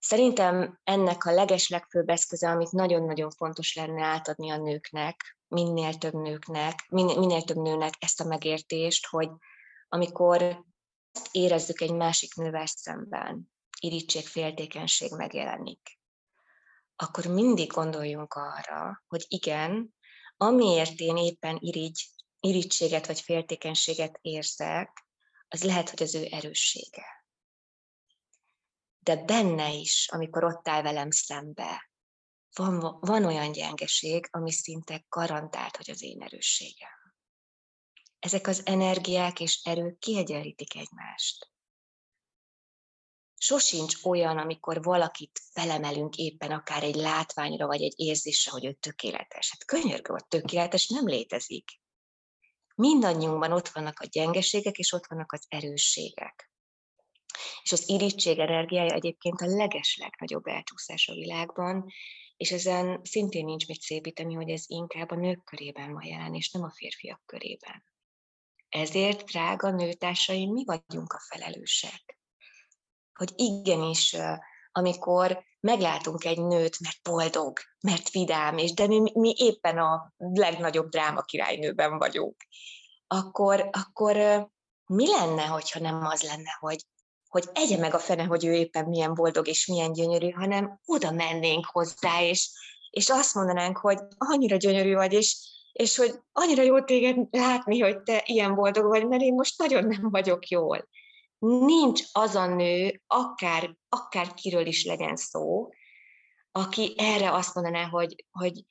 [0.08, 6.86] Szerintem ennek a legeslegfőbb eszköze, amit nagyon-nagyon fontos lenne átadni a nőknek, minél több nőknek,
[6.88, 9.30] minél, minél több nőnek ezt a megértést, hogy
[9.88, 10.64] amikor
[11.30, 15.98] érezzük egy másik nővel szemben, irítség, féltékenység megjelenik,
[16.96, 19.94] akkor mindig gondoljunk arra, hogy igen,
[20.36, 22.08] amiért én éppen irigy,
[22.40, 25.06] irítséget vagy féltékenységet érzek,
[25.48, 27.26] az lehet, hogy az ő erőssége.
[28.98, 31.90] De benne is, amikor ott áll velem szembe,
[32.52, 36.98] van, van olyan gyengeség, ami szinte garantált, hogy az én erősségem.
[38.18, 41.50] Ezek az energiák és erők kiegyenlítik egymást.
[43.40, 49.50] Sosincs olyan, amikor valakit felemelünk éppen akár egy látványra, vagy egy érzésre, hogy ő tökéletes.
[49.50, 51.80] Hát könyörgő, hogy tökéletes nem létezik.
[52.78, 56.50] Mindannyiunkban ott vannak a gyengeségek, és ott vannak az erősségek.
[57.62, 61.86] És az irítség energiája egyébként a leges legnagyobb elcsúszás a világban,
[62.36, 66.50] és ezen szintén nincs mit szépíteni, hogy ez inkább a nők körében van jelen, és
[66.50, 67.84] nem a férfiak körében.
[68.68, 72.18] Ezért, drága nőtársaim, mi vagyunk a felelősek.
[73.12, 74.16] Hogy igenis,
[74.78, 80.88] amikor meglátunk egy nőt, mert boldog, mert vidám, és de mi, mi éppen a legnagyobb
[80.88, 82.36] dráma királynőben vagyunk,
[83.06, 84.16] akkor, akkor
[84.86, 86.86] mi lenne, hogyha nem az lenne, hogy
[87.28, 91.10] hogy egye meg a fene, hogy ő éppen milyen boldog és milyen gyönyörű, hanem oda
[91.10, 92.50] mennénk hozzá, és,
[92.90, 95.36] és azt mondanánk, hogy annyira gyönyörű vagy, és,
[95.72, 99.84] és hogy annyira jó téged látni, hogy te ilyen boldog vagy, mert én most nagyon
[99.84, 100.88] nem vagyok jól.
[101.38, 105.68] Nincs az a nő, akár, akár kiről is legyen szó,
[106.52, 108.64] aki erre azt mondaná, hogy, hogy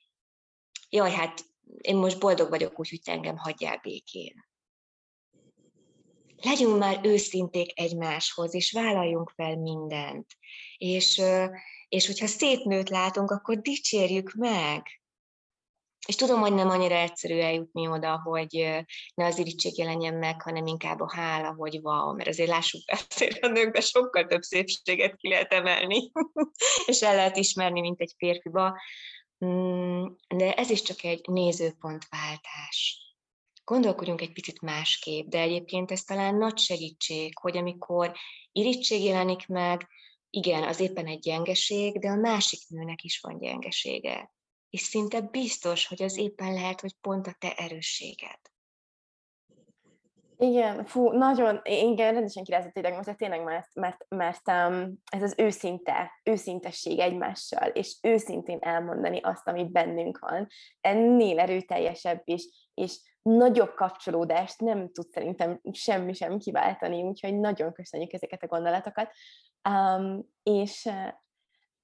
[0.88, 1.44] jaj, hát
[1.80, 4.48] én most boldog vagyok, úgyhogy te engem hagyjál békén
[6.42, 10.26] legyünk már őszinték egymáshoz, és vállaljunk fel mindent.
[10.76, 11.22] És,
[11.88, 14.97] és hogyha szép nőt látunk, akkor dicsérjük meg.
[16.06, 18.84] És tudom, hogy nem annyira egyszerű eljutni oda, hogy
[19.14, 22.98] ne az irítség jelenjen meg, hanem inkább a hála, hogy wow, mert azért lássuk be,
[23.10, 26.10] azért a nőkbe sokkal több szépséget ki lehet emelni,
[26.86, 28.80] és el lehet ismerni, mint egy férfiba.
[29.44, 33.06] Mm, de ez is csak egy nézőpontváltás
[33.68, 38.12] gondolkodjunk egy picit másképp, de egyébként ez talán nagy segítség, hogy amikor
[38.52, 39.88] irítség jelenik meg,
[40.30, 44.32] igen, az éppen egy gyengeség, de a másik nőnek is van gyengesége.
[44.70, 48.38] És szinte biztos, hogy az éppen lehet, hogy pont a te erősséged.
[50.40, 55.34] Igen, fú, nagyon, igen, rendesen kirázott tényleg most, tényleg, mert, mert, mert um, ez az
[55.36, 60.46] őszinte, őszintesség egymással, és őszintén elmondani azt, ami bennünk van,
[60.80, 68.12] ennél erőteljesebb is, és nagyobb kapcsolódást nem tud szerintem semmi sem kiváltani, úgyhogy nagyon köszönjük
[68.12, 69.12] ezeket a gondolatokat.
[69.68, 71.12] Um, és uh,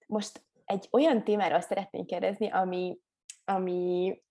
[0.07, 2.99] most egy olyan témáról szeretnék kérdezni, ami,
[3.45, 4.23] ami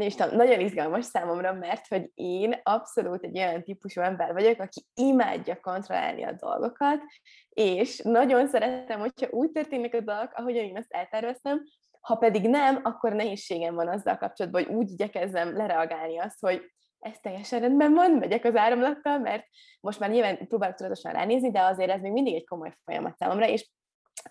[0.00, 4.86] és tudom, nagyon izgalmas számomra, mert hogy én abszolút egy olyan típusú ember vagyok, aki
[4.94, 7.00] imádja kontrollálni a dolgokat,
[7.48, 11.62] és nagyon szeretem, hogyha úgy történnek a dolgok, ahogy én ezt elterveztem,
[12.00, 16.62] ha pedig nem, akkor nehézségem van azzal kapcsolatban, hogy úgy igyekezzem lereagálni azt, hogy
[16.98, 19.44] ez teljesen rendben van, megyek az áramlattal, mert
[19.80, 23.48] most már nyilván próbálok tudatosan ránézni, de azért ez még mindig egy komoly folyamat számomra,
[23.48, 23.70] és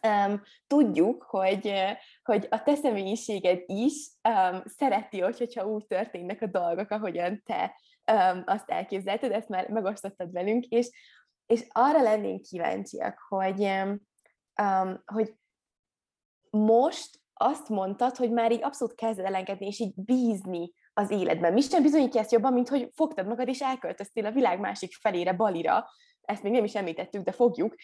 [0.07, 1.73] um, tudjuk, hogy,
[2.23, 7.75] hogy a te személyiséged is um, szereti, hogyha úgy történnek a dolgok, ahogyan te
[8.11, 10.89] um, azt elképzelted, ezt már megosztottad velünk, és,
[11.45, 13.61] és arra lennénk kíváncsiak, hogy,
[14.61, 15.33] um, hogy
[16.49, 21.53] most azt mondtad, hogy már így abszolút kezded elengedni, és így bízni az életben.
[21.53, 25.33] Mi sem bizonyítja ezt jobban, mint hogy fogtad magad, és elköltöztél a világ másik felére,
[25.33, 25.85] Balira,
[26.29, 27.75] ezt még nem is említettük, de fogjuk,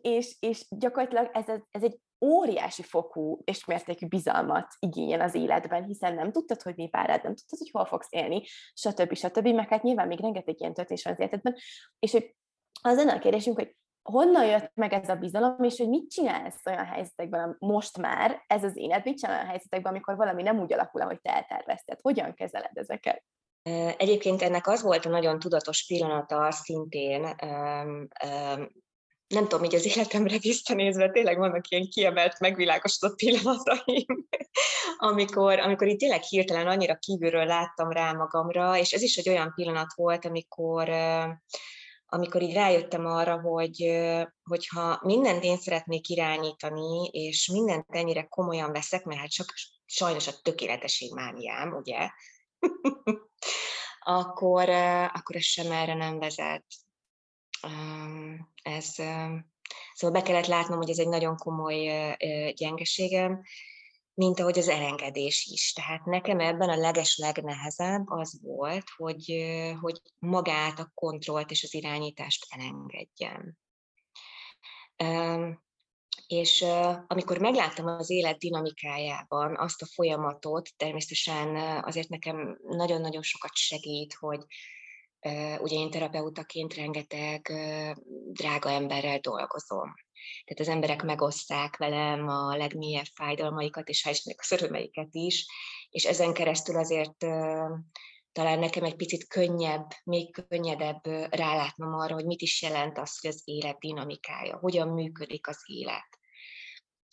[0.00, 6.14] és, és gyakorlatilag ez, ez egy óriási fokú és mértékű bizalmat igényel az életben, hiszen
[6.14, 8.42] nem tudtad, hogy mi vár nem tudtad, hogy hol fogsz élni,
[8.74, 9.14] stb.
[9.14, 9.46] stb.
[9.46, 11.56] Meg hát nyilván még rengeteg ilyen történés van az életedben,
[11.98, 12.34] és hogy
[12.82, 16.66] az lenne a kérdésünk, hogy honnan jött meg ez a bizalom, és hogy mit csinálsz
[16.66, 20.72] olyan helyzetekben, most már ez az élet, mit csinál olyan helyzetekben, amikor valami nem úgy
[20.72, 21.98] alakul, ahogy te eltervezted?
[22.02, 23.24] Hogyan kezeled ezeket?
[23.96, 27.34] Egyébként ennek az volt a nagyon tudatos pillanata szintén,
[29.26, 34.26] nem tudom, így az életemre visszanézve, tényleg vannak ilyen kiemelt, megvilágosodott pillanataim,
[34.96, 39.52] amikor, amikor itt tényleg hirtelen annyira kívülről láttam rá magamra, és ez is egy olyan
[39.54, 40.88] pillanat volt, amikor
[42.06, 44.02] amikor így rájöttem arra, hogy
[44.42, 50.32] hogyha mindent én szeretnék irányítani, és mindent ennyire komolyan veszek, mert hát csak sajnos a
[50.42, 52.10] tökéletesség mániám, ugye,
[54.00, 54.68] akkor,
[55.12, 56.64] akkor ez sem erre nem vezet.
[58.62, 58.94] Ez,
[59.94, 62.14] Szóval be kellett látnom, hogy ez egy nagyon komoly
[62.54, 63.42] gyengeségem,
[64.14, 65.72] mint ahogy az elengedés is.
[65.72, 69.44] Tehát nekem ebben a leges legnehezebb az volt, hogy,
[69.80, 73.56] hogy magát a kontrollt és az irányítást elengedjem.
[76.26, 76.64] És
[77.06, 84.40] amikor megláttam az élet dinamikájában azt a folyamatot, természetesen azért nekem nagyon-nagyon sokat segít, hogy
[85.58, 87.52] ugye én terapeutaként rengeteg
[88.32, 89.94] drága emberrel dolgozom.
[90.44, 95.46] Tehát az emberek megoszták velem a legmélyebb fájdalmaikat, és hál' az örömeiket is,
[95.90, 97.26] és ezen keresztül azért
[98.34, 103.30] talán nekem egy picit könnyebb, még könnyedebb rálátnom arra, hogy mit is jelent az, hogy
[103.30, 106.18] az élet dinamikája, hogyan működik az élet.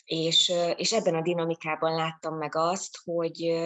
[0.05, 3.61] És, és ebben a dinamikában láttam meg azt, hogy,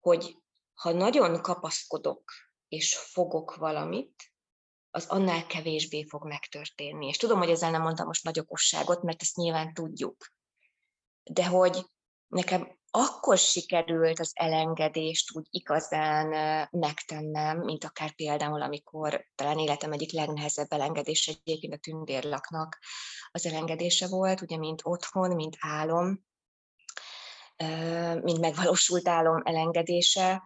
[0.00, 0.36] hogy
[0.74, 2.32] ha nagyon kapaszkodok
[2.68, 4.32] és fogok valamit,
[4.90, 7.06] az annál kevésbé fog megtörténni.
[7.06, 10.32] És tudom, hogy ezzel nem mondtam most nagy okosságot, mert ezt nyilván tudjuk.
[11.22, 11.84] De hogy
[12.26, 16.28] nekem akkor sikerült az elengedést úgy igazán
[16.70, 22.78] megtennem, mint akár például, amikor talán életem egyik legnehezebb elengedés egyébként a tündérlaknak
[23.30, 26.26] az elengedése volt, ugye mint otthon, mint álom,
[28.22, 30.42] mint megvalósult álom elengedése,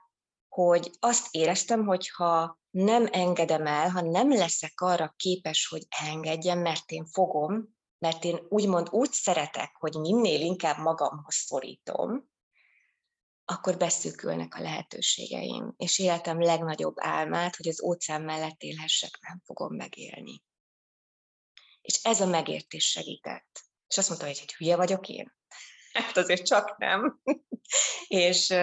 [0.49, 6.59] hogy azt éreztem, hogy ha nem engedem el, ha nem leszek arra képes, hogy engedjem,
[6.59, 7.69] mert én fogom,
[7.99, 12.31] mert én úgymond úgy szeretek, hogy minél inkább magamhoz szorítom,
[13.45, 19.77] akkor beszűkülnek a lehetőségeim, és életem legnagyobb álmát, hogy az óceán mellett élhessek, nem fogom
[19.77, 20.43] megélni.
[21.81, 23.61] És ez a megértés segített.
[23.89, 25.35] És azt mondta, hogy egy hülye vagyok én.
[25.93, 27.21] Hát azért csak nem.
[28.09, 28.55] és,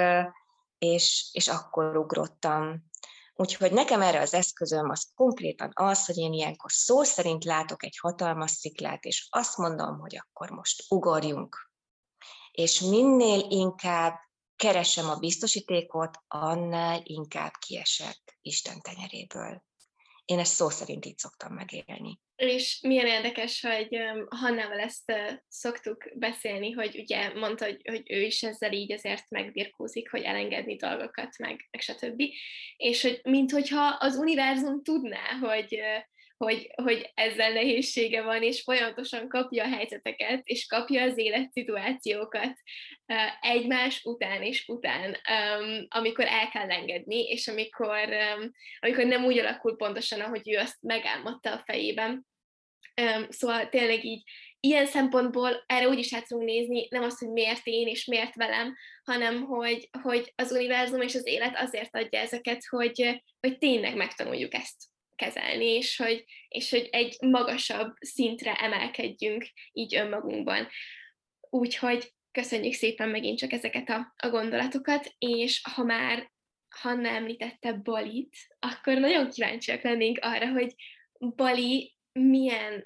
[0.77, 2.87] és, és akkor ugrottam.
[3.33, 7.97] Úgyhogy nekem erre az eszközöm az konkrétan az, hogy én ilyenkor szó szerint látok egy
[8.01, 11.71] hatalmas sziklát, és azt mondom, hogy akkor most ugorjunk.
[12.51, 14.28] És minél inkább
[14.59, 19.63] keresem a biztosítékot, annál inkább kiesek Isten tenyeréből.
[20.25, 22.19] Én ezt szó szerint így szoktam megélni.
[22.35, 23.97] És milyen érdekes, hogy
[24.29, 25.13] Hannával ezt
[25.47, 30.75] szoktuk beszélni, hogy ugye mondta, hogy, hogy ő is ezzel így azért megbirkózik, hogy elengedni
[30.75, 32.21] dolgokat, meg, meg stb.
[32.77, 35.79] És hogy minthogyha az univerzum tudná, hogy
[36.39, 42.53] hogy, hogy ezzel nehézsége van, és folyamatosan kapja a helyzeteket, és kapja az életszituációkat
[43.41, 45.17] egymás után és után,
[45.87, 48.09] amikor el kell engedni, és amikor,
[48.79, 52.27] amikor nem úgy alakul pontosan, ahogy ő azt megálmodta a fejében.
[53.29, 54.23] Szóval tényleg így
[54.59, 58.35] ilyen szempontból erre úgy is át tudunk nézni, nem az, hogy miért én és miért
[58.35, 63.95] velem, hanem hogy, hogy az univerzum és az élet azért adja ezeket, hogy, hogy tényleg
[63.95, 70.67] megtanuljuk ezt kezelni, és hogy, és hogy egy magasabb szintre emelkedjünk így önmagunkban.
[71.49, 76.31] Úgyhogy köszönjük szépen megint csak ezeket a, a gondolatokat, és ha már
[76.75, 80.75] Hanna említette Balit, akkor nagyon kíváncsiak lennénk arra, hogy
[81.35, 82.83] Bali milyen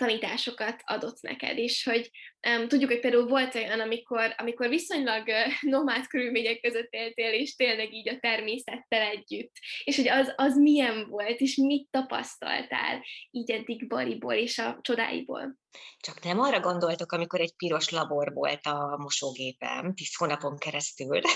[0.00, 2.10] tanításokat adott neked, és hogy
[2.48, 7.54] um, tudjuk, hogy például volt olyan, amikor, amikor viszonylag uh, nomád körülmények között éltél, és
[7.56, 9.52] tényleg így a természettel együtt,
[9.84, 15.58] és hogy az, az milyen volt, és mit tapasztaltál így eddig Baliból és a csodáiból.
[15.98, 21.20] Csak nem arra gondoltok, amikor egy piros labor volt a mosógépem, tíz hónapon keresztül.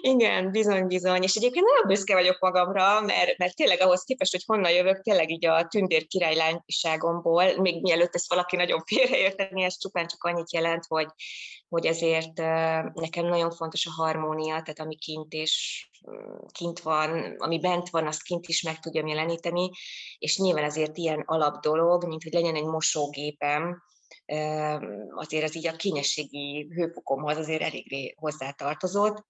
[0.00, 1.22] Igen, bizony, bizony.
[1.22, 5.30] És egyébként nagyon büszke vagyok magamra, mert, mert tényleg ahhoz képest, hogy honnan jövök, tényleg
[5.30, 10.84] így a tündér királylányságomból, még mielőtt ezt valaki nagyon félreérteni, ez csupán csak annyit jelent,
[10.88, 11.06] hogy,
[11.68, 12.36] hogy ezért
[12.94, 15.86] nekem nagyon fontos a harmónia, tehát ami kint és
[16.52, 19.70] kint van, ami bent van, azt kint is meg tudjam jeleníteni,
[20.18, 23.82] és nyilván azért ilyen alap dolog, mint hogy legyen egy mosógépem,
[25.14, 29.24] azért az így a kényességi hőfokomhoz azért eléggé hozzátartozott.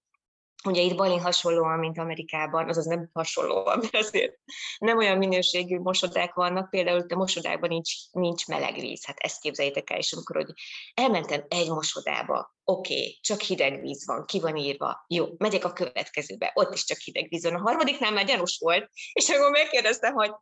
[0.69, 4.39] Ugye itt Balin hasonlóan, mint Amerikában, azaz nem hasonlóan, mert azért
[4.79, 9.91] nem olyan minőségű mosodák vannak, például a mosodákban nincs, nincs meleg víz, hát ezt képzeljétek
[9.91, 10.53] el, és amikor hogy
[10.95, 15.73] elmentem egy mosodába, oké, okay, csak hideg víz van, ki van írva, jó, megyek a
[15.73, 20.15] következőbe, ott is csak hideg víz van, a harmadiknál már gyanús volt, és akkor megkérdeztem,
[20.15, 20.33] hogy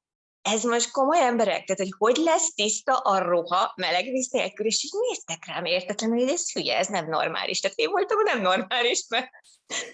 [0.43, 1.65] ez most komoly emberek?
[1.65, 6.19] Tehát, hogy hogy lesz tiszta a roha meleg víz nélkül, és így néztek rám értetlenül,
[6.19, 7.61] hogy ez hülye, ez nem normális.
[7.61, 9.31] Tehát én voltam nem normális, mert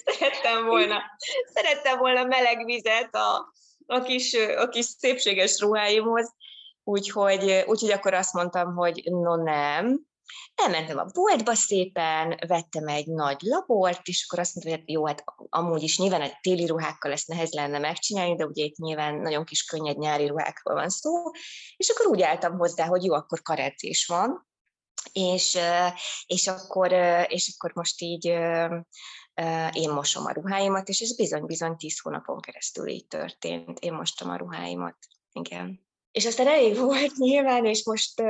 [0.05, 1.03] szerettem volna,
[1.55, 3.53] szerettem volna meleg vizet a,
[3.86, 6.34] a, kis, a kis szépséges ruháimhoz,
[6.84, 10.08] úgyhogy, úgyhogy akkor azt mondtam, hogy no nem,
[10.55, 15.24] elmentem a boltba szépen, vettem egy nagy labort, és akkor azt mondtam, hogy jó, hát
[15.49, 19.45] amúgy is nyilván egy téli ruhákkal ezt nehéz lenne megcsinálni, de ugye itt nyilván nagyon
[19.45, 21.12] kis könnyed nyári ruhákról van szó,
[21.76, 24.47] és akkor úgy álltam hozzá, hogy jó, akkor karedzés van,
[25.12, 25.59] és,
[26.26, 26.93] és, akkor,
[27.29, 28.24] és akkor most így
[29.72, 33.79] én mosom a ruháimat, és ez bizony-bizony tíz hónapon keresztül így történt.
[33.79, 34.97] Én mostam a ruháimat.
[35.33, 35.88] Igen.
[36.11, 38.23] És aztán elég volt nyilván, és most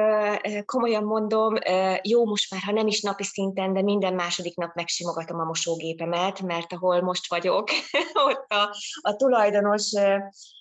[0.64, 1.54] komolyan mondom,
[2.02, 6.40] jó most már, ha nem is napi szinten, de minden második nap megsimogatom a mosógépemet,
[6.40, 7.70] mert ahol most vagyok,
[8.28, 9.92] ott a, a tulajdonos,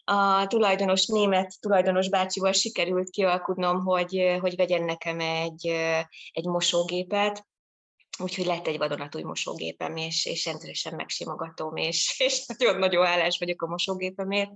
[0.03, 5.67] a tulajdonos német tulajdonos bácsival sikerült kialkudnom, hogy, hogy vegyen nekem egy,
[6.31, 7.45] egy mosógépet,
[8.19, 13.67] Úgyhogy lett egy vadonatúj mosógépem, és, és rendszeresen megsimogatom, és, és nagyon-nagyon hálás vagyok a
[13.67, 14.51] mosógépemért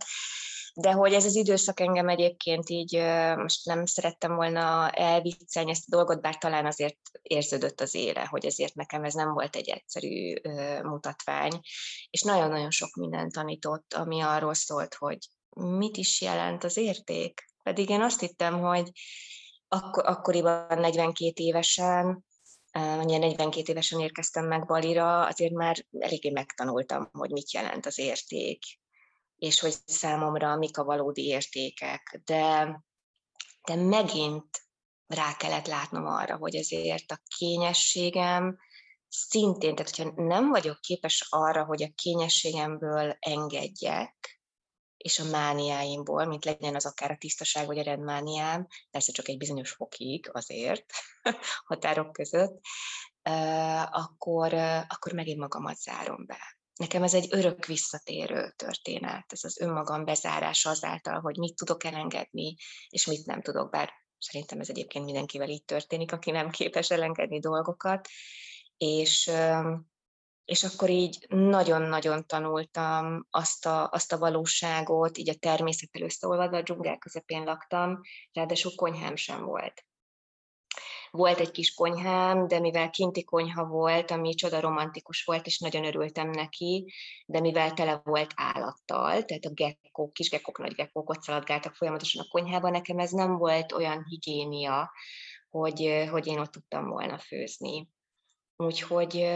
[0.73, 2.97] de hogy ez az időszak engem egyébként így
[3.35, 8.45] most nem szerettem volna elviccelni ezt a dolgot, bár talán azért érződött az ére, hogy
[8.45, 10.33] ezért nekem ez nem volt egy egyszerű
[10.83, 11.59] mutatvány,
[12.09, 15.17] és nagyon-nagyon sok mindent tanított, ami arról szólt, hogy
[15.49, 17.49] mit is jelent az érték.
[17.63, 18.91] Pedig én azt hittem, hogy
[19.67, 22.25] akkor, akkoriban 42 évesen,
[22.73, 28.63] ugye 42 évesen érkeztem meg Balira, azért már eléggé megtanultam, hogy mit jelent az érték,
[29.41, 32.21] és hogy számomra mik a valódi értékek.
[32.25, 32.83] De,
[33.63, 34.47] de megint
[35.07, 38.57] rá kellett látnom arra, hogy ezért a kényességem
[39.07, 44.41] szintén, tehát hogyha nem vagyok képes arra, hogy a kényességemből engedjek,
[44.97, 49.37] és a mániáimból, mint legyen az akár a tisztaság vagy a rendmániám, persze csak egy
[49.37, 50.85] bizonyos fokig azért,
[51.67, 52.59] határok között,
[53.91, 54.53] akkor,
[54.87, 56.60] akkor megint magamat zárom be.
[56.81, 62.55] Nekem ez egy örök visszatérő történet, ez az önmagam bezárása azáltal, hogy mit tudok elengedni,
[62.89, 67.39] és mit nem tudok, bár szerintem ez egyébként mindenkivel így történik, aki nem képes elengedni
[67.39, 68.07] dolgokat,
[68.77, 69.31] és,
[70.45, 76.61] és akkor így nagyon-nagyon tanultam azt a, azt a valóságot, így a természet összeolvadva, a
[76.61, 77.99] dzsungel közepén laktam,
[78.31, 79.85] ráadásul konyhám sem volt.
[81.11, 85.85] Volt egy kis konyhám, de mivel kinti konyha volt, ami csoda romantikus volt, és nagyon
[85.85, 86.93] örültem neki,
[87.25, 92.23] de mivel tele volt állattal, tehát a gekkók, kis gekkók, nagy gekkók ott szaladgáltak folyamatosan
[92.23, 94.91] a konyhában, nekem ez nem volt olyan higiénia,
[95.49, 97.89] hogy, hogy én ott tudtam volna főzni.
[98.55, 99.27] Úgyhogy,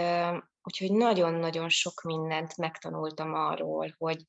[0.64, 4.26] úgyhogy nagyon-nagyon sok mindent megtanultam arról, hogy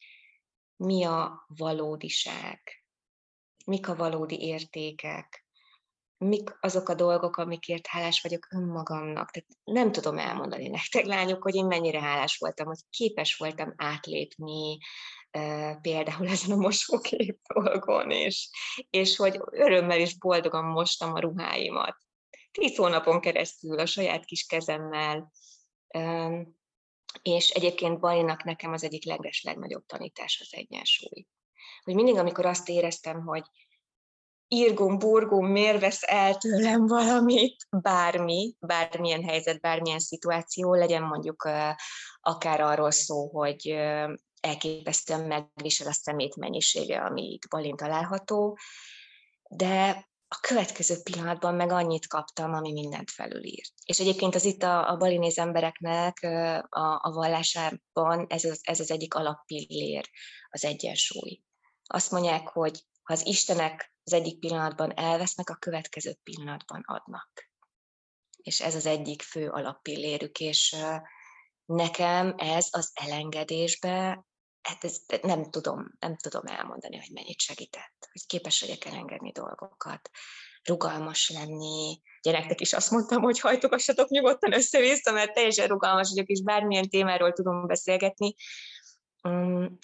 [0.77, 2.61] mi a valódiság,
[3.67, 5.46] mik a valódi értékek,
[6.19, 9.31] mik azok a dolgok, amikért hálás vagyok önmagamnak.
[9.31, 14.79] Tehát nem tudom elmondani nektek, lányok, hogy én mennyire hálás voltam, hogy képes voltam átlépni
[15.39, 18.49] uh, például ezen a mosókép dolgon, és,
[18.91, 21.97] és hogy örömmel és boldogan mostam a ruháimat.
[22.53, 25.33] Tíz hónapon keresztül a saját kis kezemmel,
[25.99, 26.57] um,
[27.23, 31.27] és egyébként Balinak nekem az egyik leges legnagyobb tanítás az egyensúly.
[31.83, 33.45] Hogy mindig, amikor azt éreztem, hogy
[34.49, 41.49] írgum, burgum, miért vesz el tőlem valamit, bármi, bármilyen helyzet, bármilyen szituáció, legyen mondjuk
[42.21, 43.77] akár arról szó, hogy
[44.41, 48.59] elképesztően megvisel a szemét mennyisége, ami itt balint található,
[49.49, 53.65] de a következő pillanatban meg annyit kaptam, ami mindent felülír.
[53.85, 56.23] És egyébként az itt a, a balinéz embereknek
[56.69, 60.11] a, a vallásában ez az, ez az egyik alappillér,
[60.49, 61.41] az egyensúly.
[61.85, 67.51] Azt mondják, hogy ha az Istenek az egyik pillanatban elvesznek, a következő pillanatban adnak.
[68.43, 70.77] És ez az egyik fő alappillérük, és
[71.65, 74.25] nekem ez az elengedésbe,
[74.63, 80.11] hát ez, nem tudom, nem tudom elmondani, hogy mennyit segített, hogy képes vagyok elengedni dolgokat,
[80.63, 82.01] rugalmas lenni.
[82.23, 87.33] Gyereknek is azt mondtam, hogy hajtogassatok nyugodtan össze-vissza, mert teljesen rugalmas vagyok, és bármilyen témáról
[87.33, 88.35] tudom beszélgetni,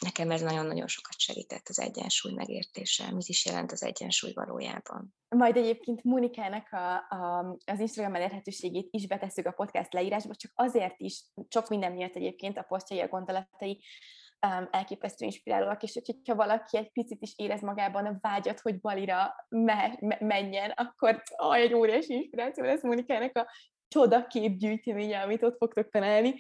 [0.04, 3.12] nekem ez nagyon-nagyon sokat segített az egyensúly megértése.
[3.12, 5.14] Mit is jelent az egyensúly valójában?
[5.28, 11.00] Majd egyébként Monikának a, a, az Instagram elérhetőségét is betesszük a podcast leírásba, csak azért
[11.00, 13.84] is, sok minden miatt egyébként a posztjai, a gondolatai
[14.46, 19.34] um, elképesztő inspirálóak, és hogyha valaki egy picit is érez magában a vágyat, hogy Balira
[19.48, 23.46] me, me, menjen, akkor oh, egy óriási inspiráció lesz Monikának a
[23.88, 26.34] csodakép gyűjteménye, amit ott fogtok találni.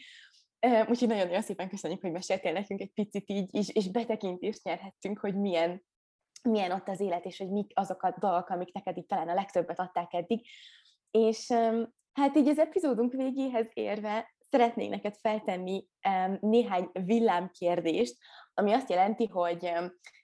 [0.88, 5.34] Úgyhogy nagyon-nagyon szépen köszönjük, hogy meséltél nekünk egy picit így, és, és betekintést nyerhettünk, hogy
[5.34, 5.84] milyen,
[6.42, 9.34] milyen ott az élet, és hogy mik azok a dolgok, amik neked így talán a
[9.34, 10.46] legtöbbet adták eddig.
[11.10, 11.52] És
[12.12, 15.86] hát így az epizódunk végéhez érve szeretnék neked feltenni
[16.40, 18.16] néhány villámkérdést,
[18.54, 19.62] ami azt jelenti, hogy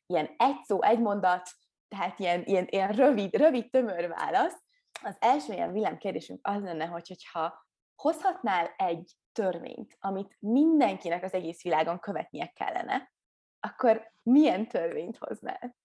[0.07, 1.51] ilyen egy szó, egy mondat,
[1.89, 4.63] tehát ilyen, ilyen, ilyen rövid, rövid, tömör válasz,
[5.03, 11.63] az első ilyen villámkérdésünk az lenne, hogy, hogyha hozhatnál egy törvényt, amit mindenkinek az egész
[11.63, 13.13] világon követnie kellene,
[13.61, 15.77] akkor milyen törvényt hoznál?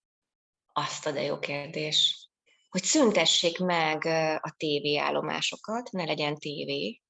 [0.73, 2.29] Azt a de jó kérdés.
[2.69, 4.05] Hogy szüntessék meg
[4.41, 7.01] a tévéállomásokat, ne legyen tévé,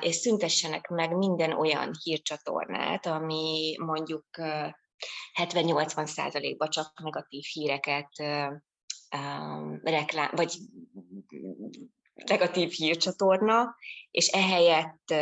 [0.00, 4.26] és szüntessenek meg minden olyan hírcsatornát, ami mondjuk
[5.34, 8.10] 70-80 százalékban csak negatív híreket
[9.82, 10.58] reklám, vagy
[12.26, 13.76] negatív hírcsatorna,
[14.10, 15.14] és ehelyett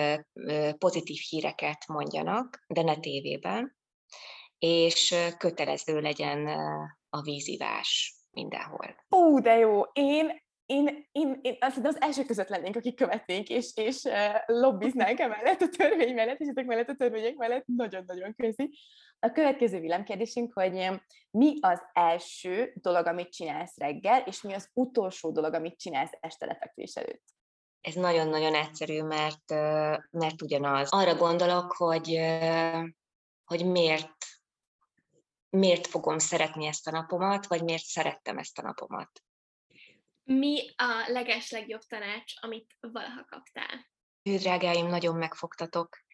[0.79, 3.77] pozitív híreket mondjanak, de ne tévében,
[4.59, 6.47] és kötelező legyen
[7.09, 9.05] a vízivás mindenhol.
[9.17, 9.83] Ó, de jó!
[9.93, 14.13] Én én, én, én azt az első között lennénk, akik követnénk, és, és uh,
[14.47, 18.79] lobbiznánk emellett a törvény mellett, és ezek mellett a törvények mellett nagyon-nagyon közi.
[19.19, 21.01] A következő villámkérdésünk, hogy
[21.31, 26.47] mi az első dolog, amit csinálsz reggel, és mi az utolsó dolog, amit csinálsz este
[26.47, 27.25] lefekvés előtt?
[27.81, 29.51] Ez nagyon-nagyon egyszerű, mert,
[30.11, 30.91] mert ugyanaz.
[30.91, 32.21] Arra gondolok, hogy,
[33.45, 34.17] hogy miért,
[35.49, 39.23] miért fogom szeretni ezt a napomat, vagy miért szerettem ezt a napomat.
[40.23, 43.87] Mi a leges legjobb tanács, amit valaha kaptál?
[44.23, 46.05] Ő, drágáim, nagyon megfogtatok.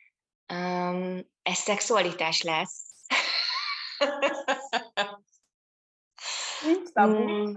[0.52, 2.91] Um, ez szexualitás lesz.
[6.66, 7.18] Nincs tabu.
[7.18, 7.52] Mm,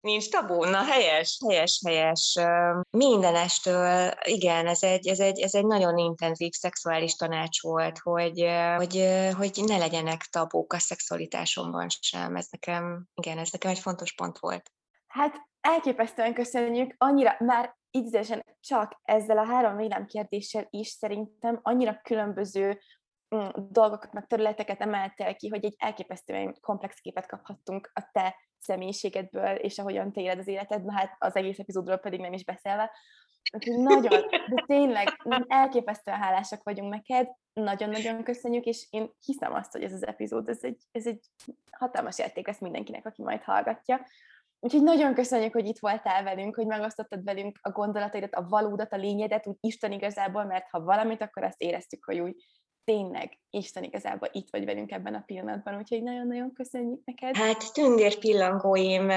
[0.00, 2.38] nincs tabu, na helyes, helyes, helyes.
[2.90, 9.04] Mindenestől, igen, ez egy, ez egy, ez egy nagyon intenzív szexuális tanács volt, hogy, hogy,
[9.36, 12.36] hogy ne legyenek tabuk a szexualitásomban sem.
[12.36, 14.70] Ez nekem, igen, ez nekem egy fontos pont volt.
[15.06, 22.00] Hát elképesztően köszönjük, annyira már ízesen csak ezzel a három vélem kérdéssel is szerintem annyira
[22.02, 22.80] különböző
[23.68, 29.78] dolgokat, meg területeket emeltél ki, hogy egy elképesztően komplex képet kaphattunk a te személyiségedből, és
[29.78, 32.90] ahogyan te éled az életed, hát az egész epizódról pedig nem is beszélve.
[33.52, 35.08] Úgyhogy nagyon, de tényleg
[35.46, 40.64] elképesztően hálásak vagyunk neked, nagyon-nagyon köszönjük, és én hiszem azt, hogy ez az epizód, ez
[40.64, 41.20] egy, ez egy
[41.70, 44.06] hatalmas érték lesz mindenkinek, aki majd hallgatja.
[44.60, 48.96] Úgyhogy nagyon köszönjük, hogy itt voltál velünk, hogy megosztottad velünk a gondolataidat, a valódat, a
[48.96, 52.44] lényedet, úgy Isten igazából, mert ha valamit, akkor azt éreztük, hogy úgy
[52.84, 57.36] tényleg Isten igazából itt vagy velünk ebben a pillanatban, úgyhogy nagyon-nagyon köszönjük neked.
[57.36, 59.10] Hát tündér pillangóim,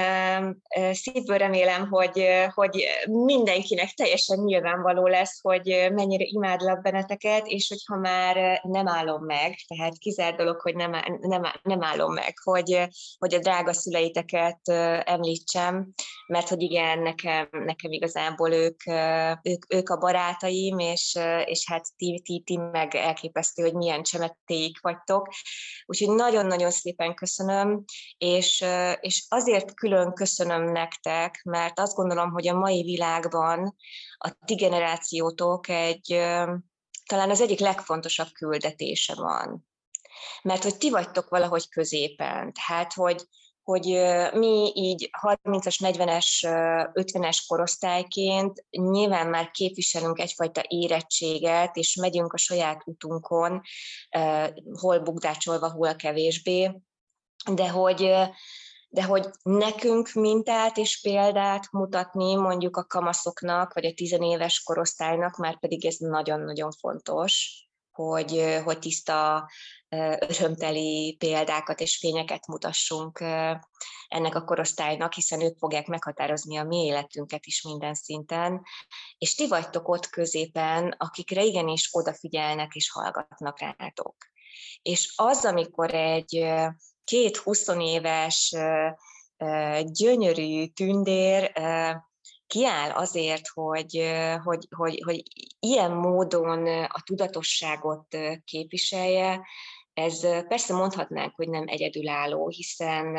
[0.92, 8.60] szívből remélem, hogy, hogy mindenkinek teljesen nyilvánvaló lesz, hogy mennyire imádlak benneteket, és hogyha már
[8.62, 13.38] nem állom meg, tehát kizár dolog, hogy nem, nem, nem állom meg, hogy, hogy a
[13.38, 14.60] drága szüleiteket
[15.04, 15.92] említsem,
[16.26, 18.80] mert hogy igen, nekem, nekem igazából ők,
[19.42, 24.80] ők, ők a barátaim, és, és hát ti, ti, ti meg elképesztő hogy milyen csemetéik
[24.80, 25.28] vagytok.
[25.86, 27.84] Úgyhogy nagyon-nagyon szépen köszönöm,
[28.18, 28.64] és,
[29.00, 33.76] és azért külön köszönöm nektek, mert azt gondolom, hogy a mai világban
[34.18, 36.06] a ti generációtok egy
[37.06, 39.66] talán az egyik legfontosabb küldetése van.
[40.42, 43.26] Mert hogy ti vagytok valahogy középen, tehát hogy,
[43.68, 43.84] hogy
[44.32, 46.26] mi így 30-as, 40-es,
[46.92, 53.60] 50-es korosztályként nyilván már képviselünk egyfajta érettséget, és megyünk a saját utunkon,
[54.72, 56.80] hol bukdácsolva, hol kevésbé,
[57.52, 58.12] de hogy,
[58.88, 65.58] de hogy nekünk mintát és példát mutatni mondjuk a kamaszoknak, vagy a tizenéves korosztálynak, már
[65.58, 67.67] pedig ez nagyon-nagyon fontos,
[67.98, 69.50] hogy, hogy tiszta,
[70.18, 73.20] örömteli példákat és fényeket mutassunk
[74.08, 78.62] ennek a korosztálynak, hiszen ők fogják meghatározni a mi életünket is minden szinten,
[79.18, 84.16] és ti vagytok ott középen, akikre igenis odafigyelnek és hallgatnak rátok.
[84.82, 86.46] És az, amikor egy
[87.04, 88.56] két huszonéves
[89.82, 91.52] gyönyörű tündér
[92.48, 94.10] kiáll azért, hogy,
[94.44, 95.22] hogy, hogy, hogy
[95.58, 99.46] ilyen módon a tudatosságot képviselje,
[99.92, 103.16] ez persze mondhatnánk, hogy nem egyedülálló, hiszen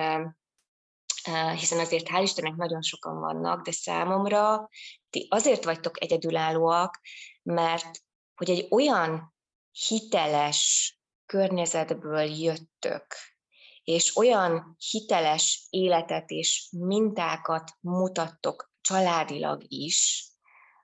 [1.55, 4.69] hiszen azért hál' Istennek nagyon sokan vannak, de számomra
[5.09, 6.99] ti azért vagytok egyedülállóak,
[7.43, 8.03] mert
[8.35, 9.35] hogy egy olyan
[9.87, 10.93] hiteles
[11.25, 13.05] környezetből jöttök,
[13.83, 20.27] és olyan hiteles életet és mintákat mutattok családilag is,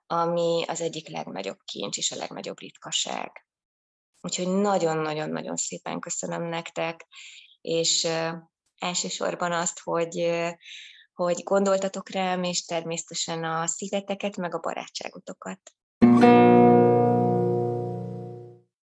[0.07, 3.45] ami az egyik legnagyobb kincs és a legnagyobb ritkaság.
[4.21, 7.07] Úgyhogy nagyon-nagyon-nagyon szépen köszönöm nektek,
[7.61, 8.07] és
[8.77, 10.43] elsősorban azt, hogy,
[11.13, 15.59] hogy gondoltatok rám, és természetesen a szíveteket, meg a barátságotokat.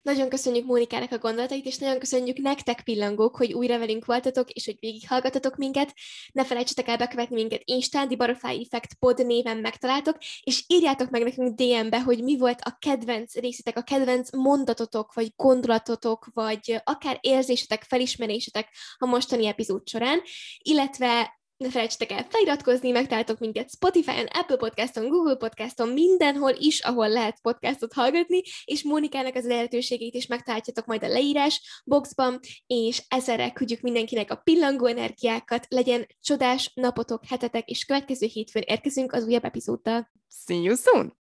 [0.09, 4.65] Nagyon köszönjük Mónikának a gondolatait, és nagyon köszönjük nektek, pillangók, hogy újra velünk voltatok, és
[4.65, 5.93] hogy végighallgatatok minket.
[6.31, 11.55] Ne felejtsetek el bekövetni minket Instán, Butterfly Effect pod néven megtaláltok, és írjátok meg nekünk
[11.55, 17.83] DM-be, hogy mi volt a kedvenc részitek, a kedvenc mondatotok, vagy gondolatotok, vagy akár érzésetek,
[17.83, 20.21] felismerésetek a mostani epizód során,
[20.57, 27.09] illetve ne felejtsetek el feliratkozni, megtaláltok minket Spotify-on, Apple Podcaston, Google Podcaston, mindenhol is, ahol
[27.09, 33.51] lehet podcastot hallgatni, és Mónikának az lehetőségét is megtaláljátok majd a leírás boxban, és ezerre
[33.51, 39.45] küldjük mindenkinek a pillangó energiákat, legyen csodás napotok, hetetek, és következő hétfőn érkezünk az újabb
[39.45, 40.09] epizóddal.
[40.45, 41.17] See you soon!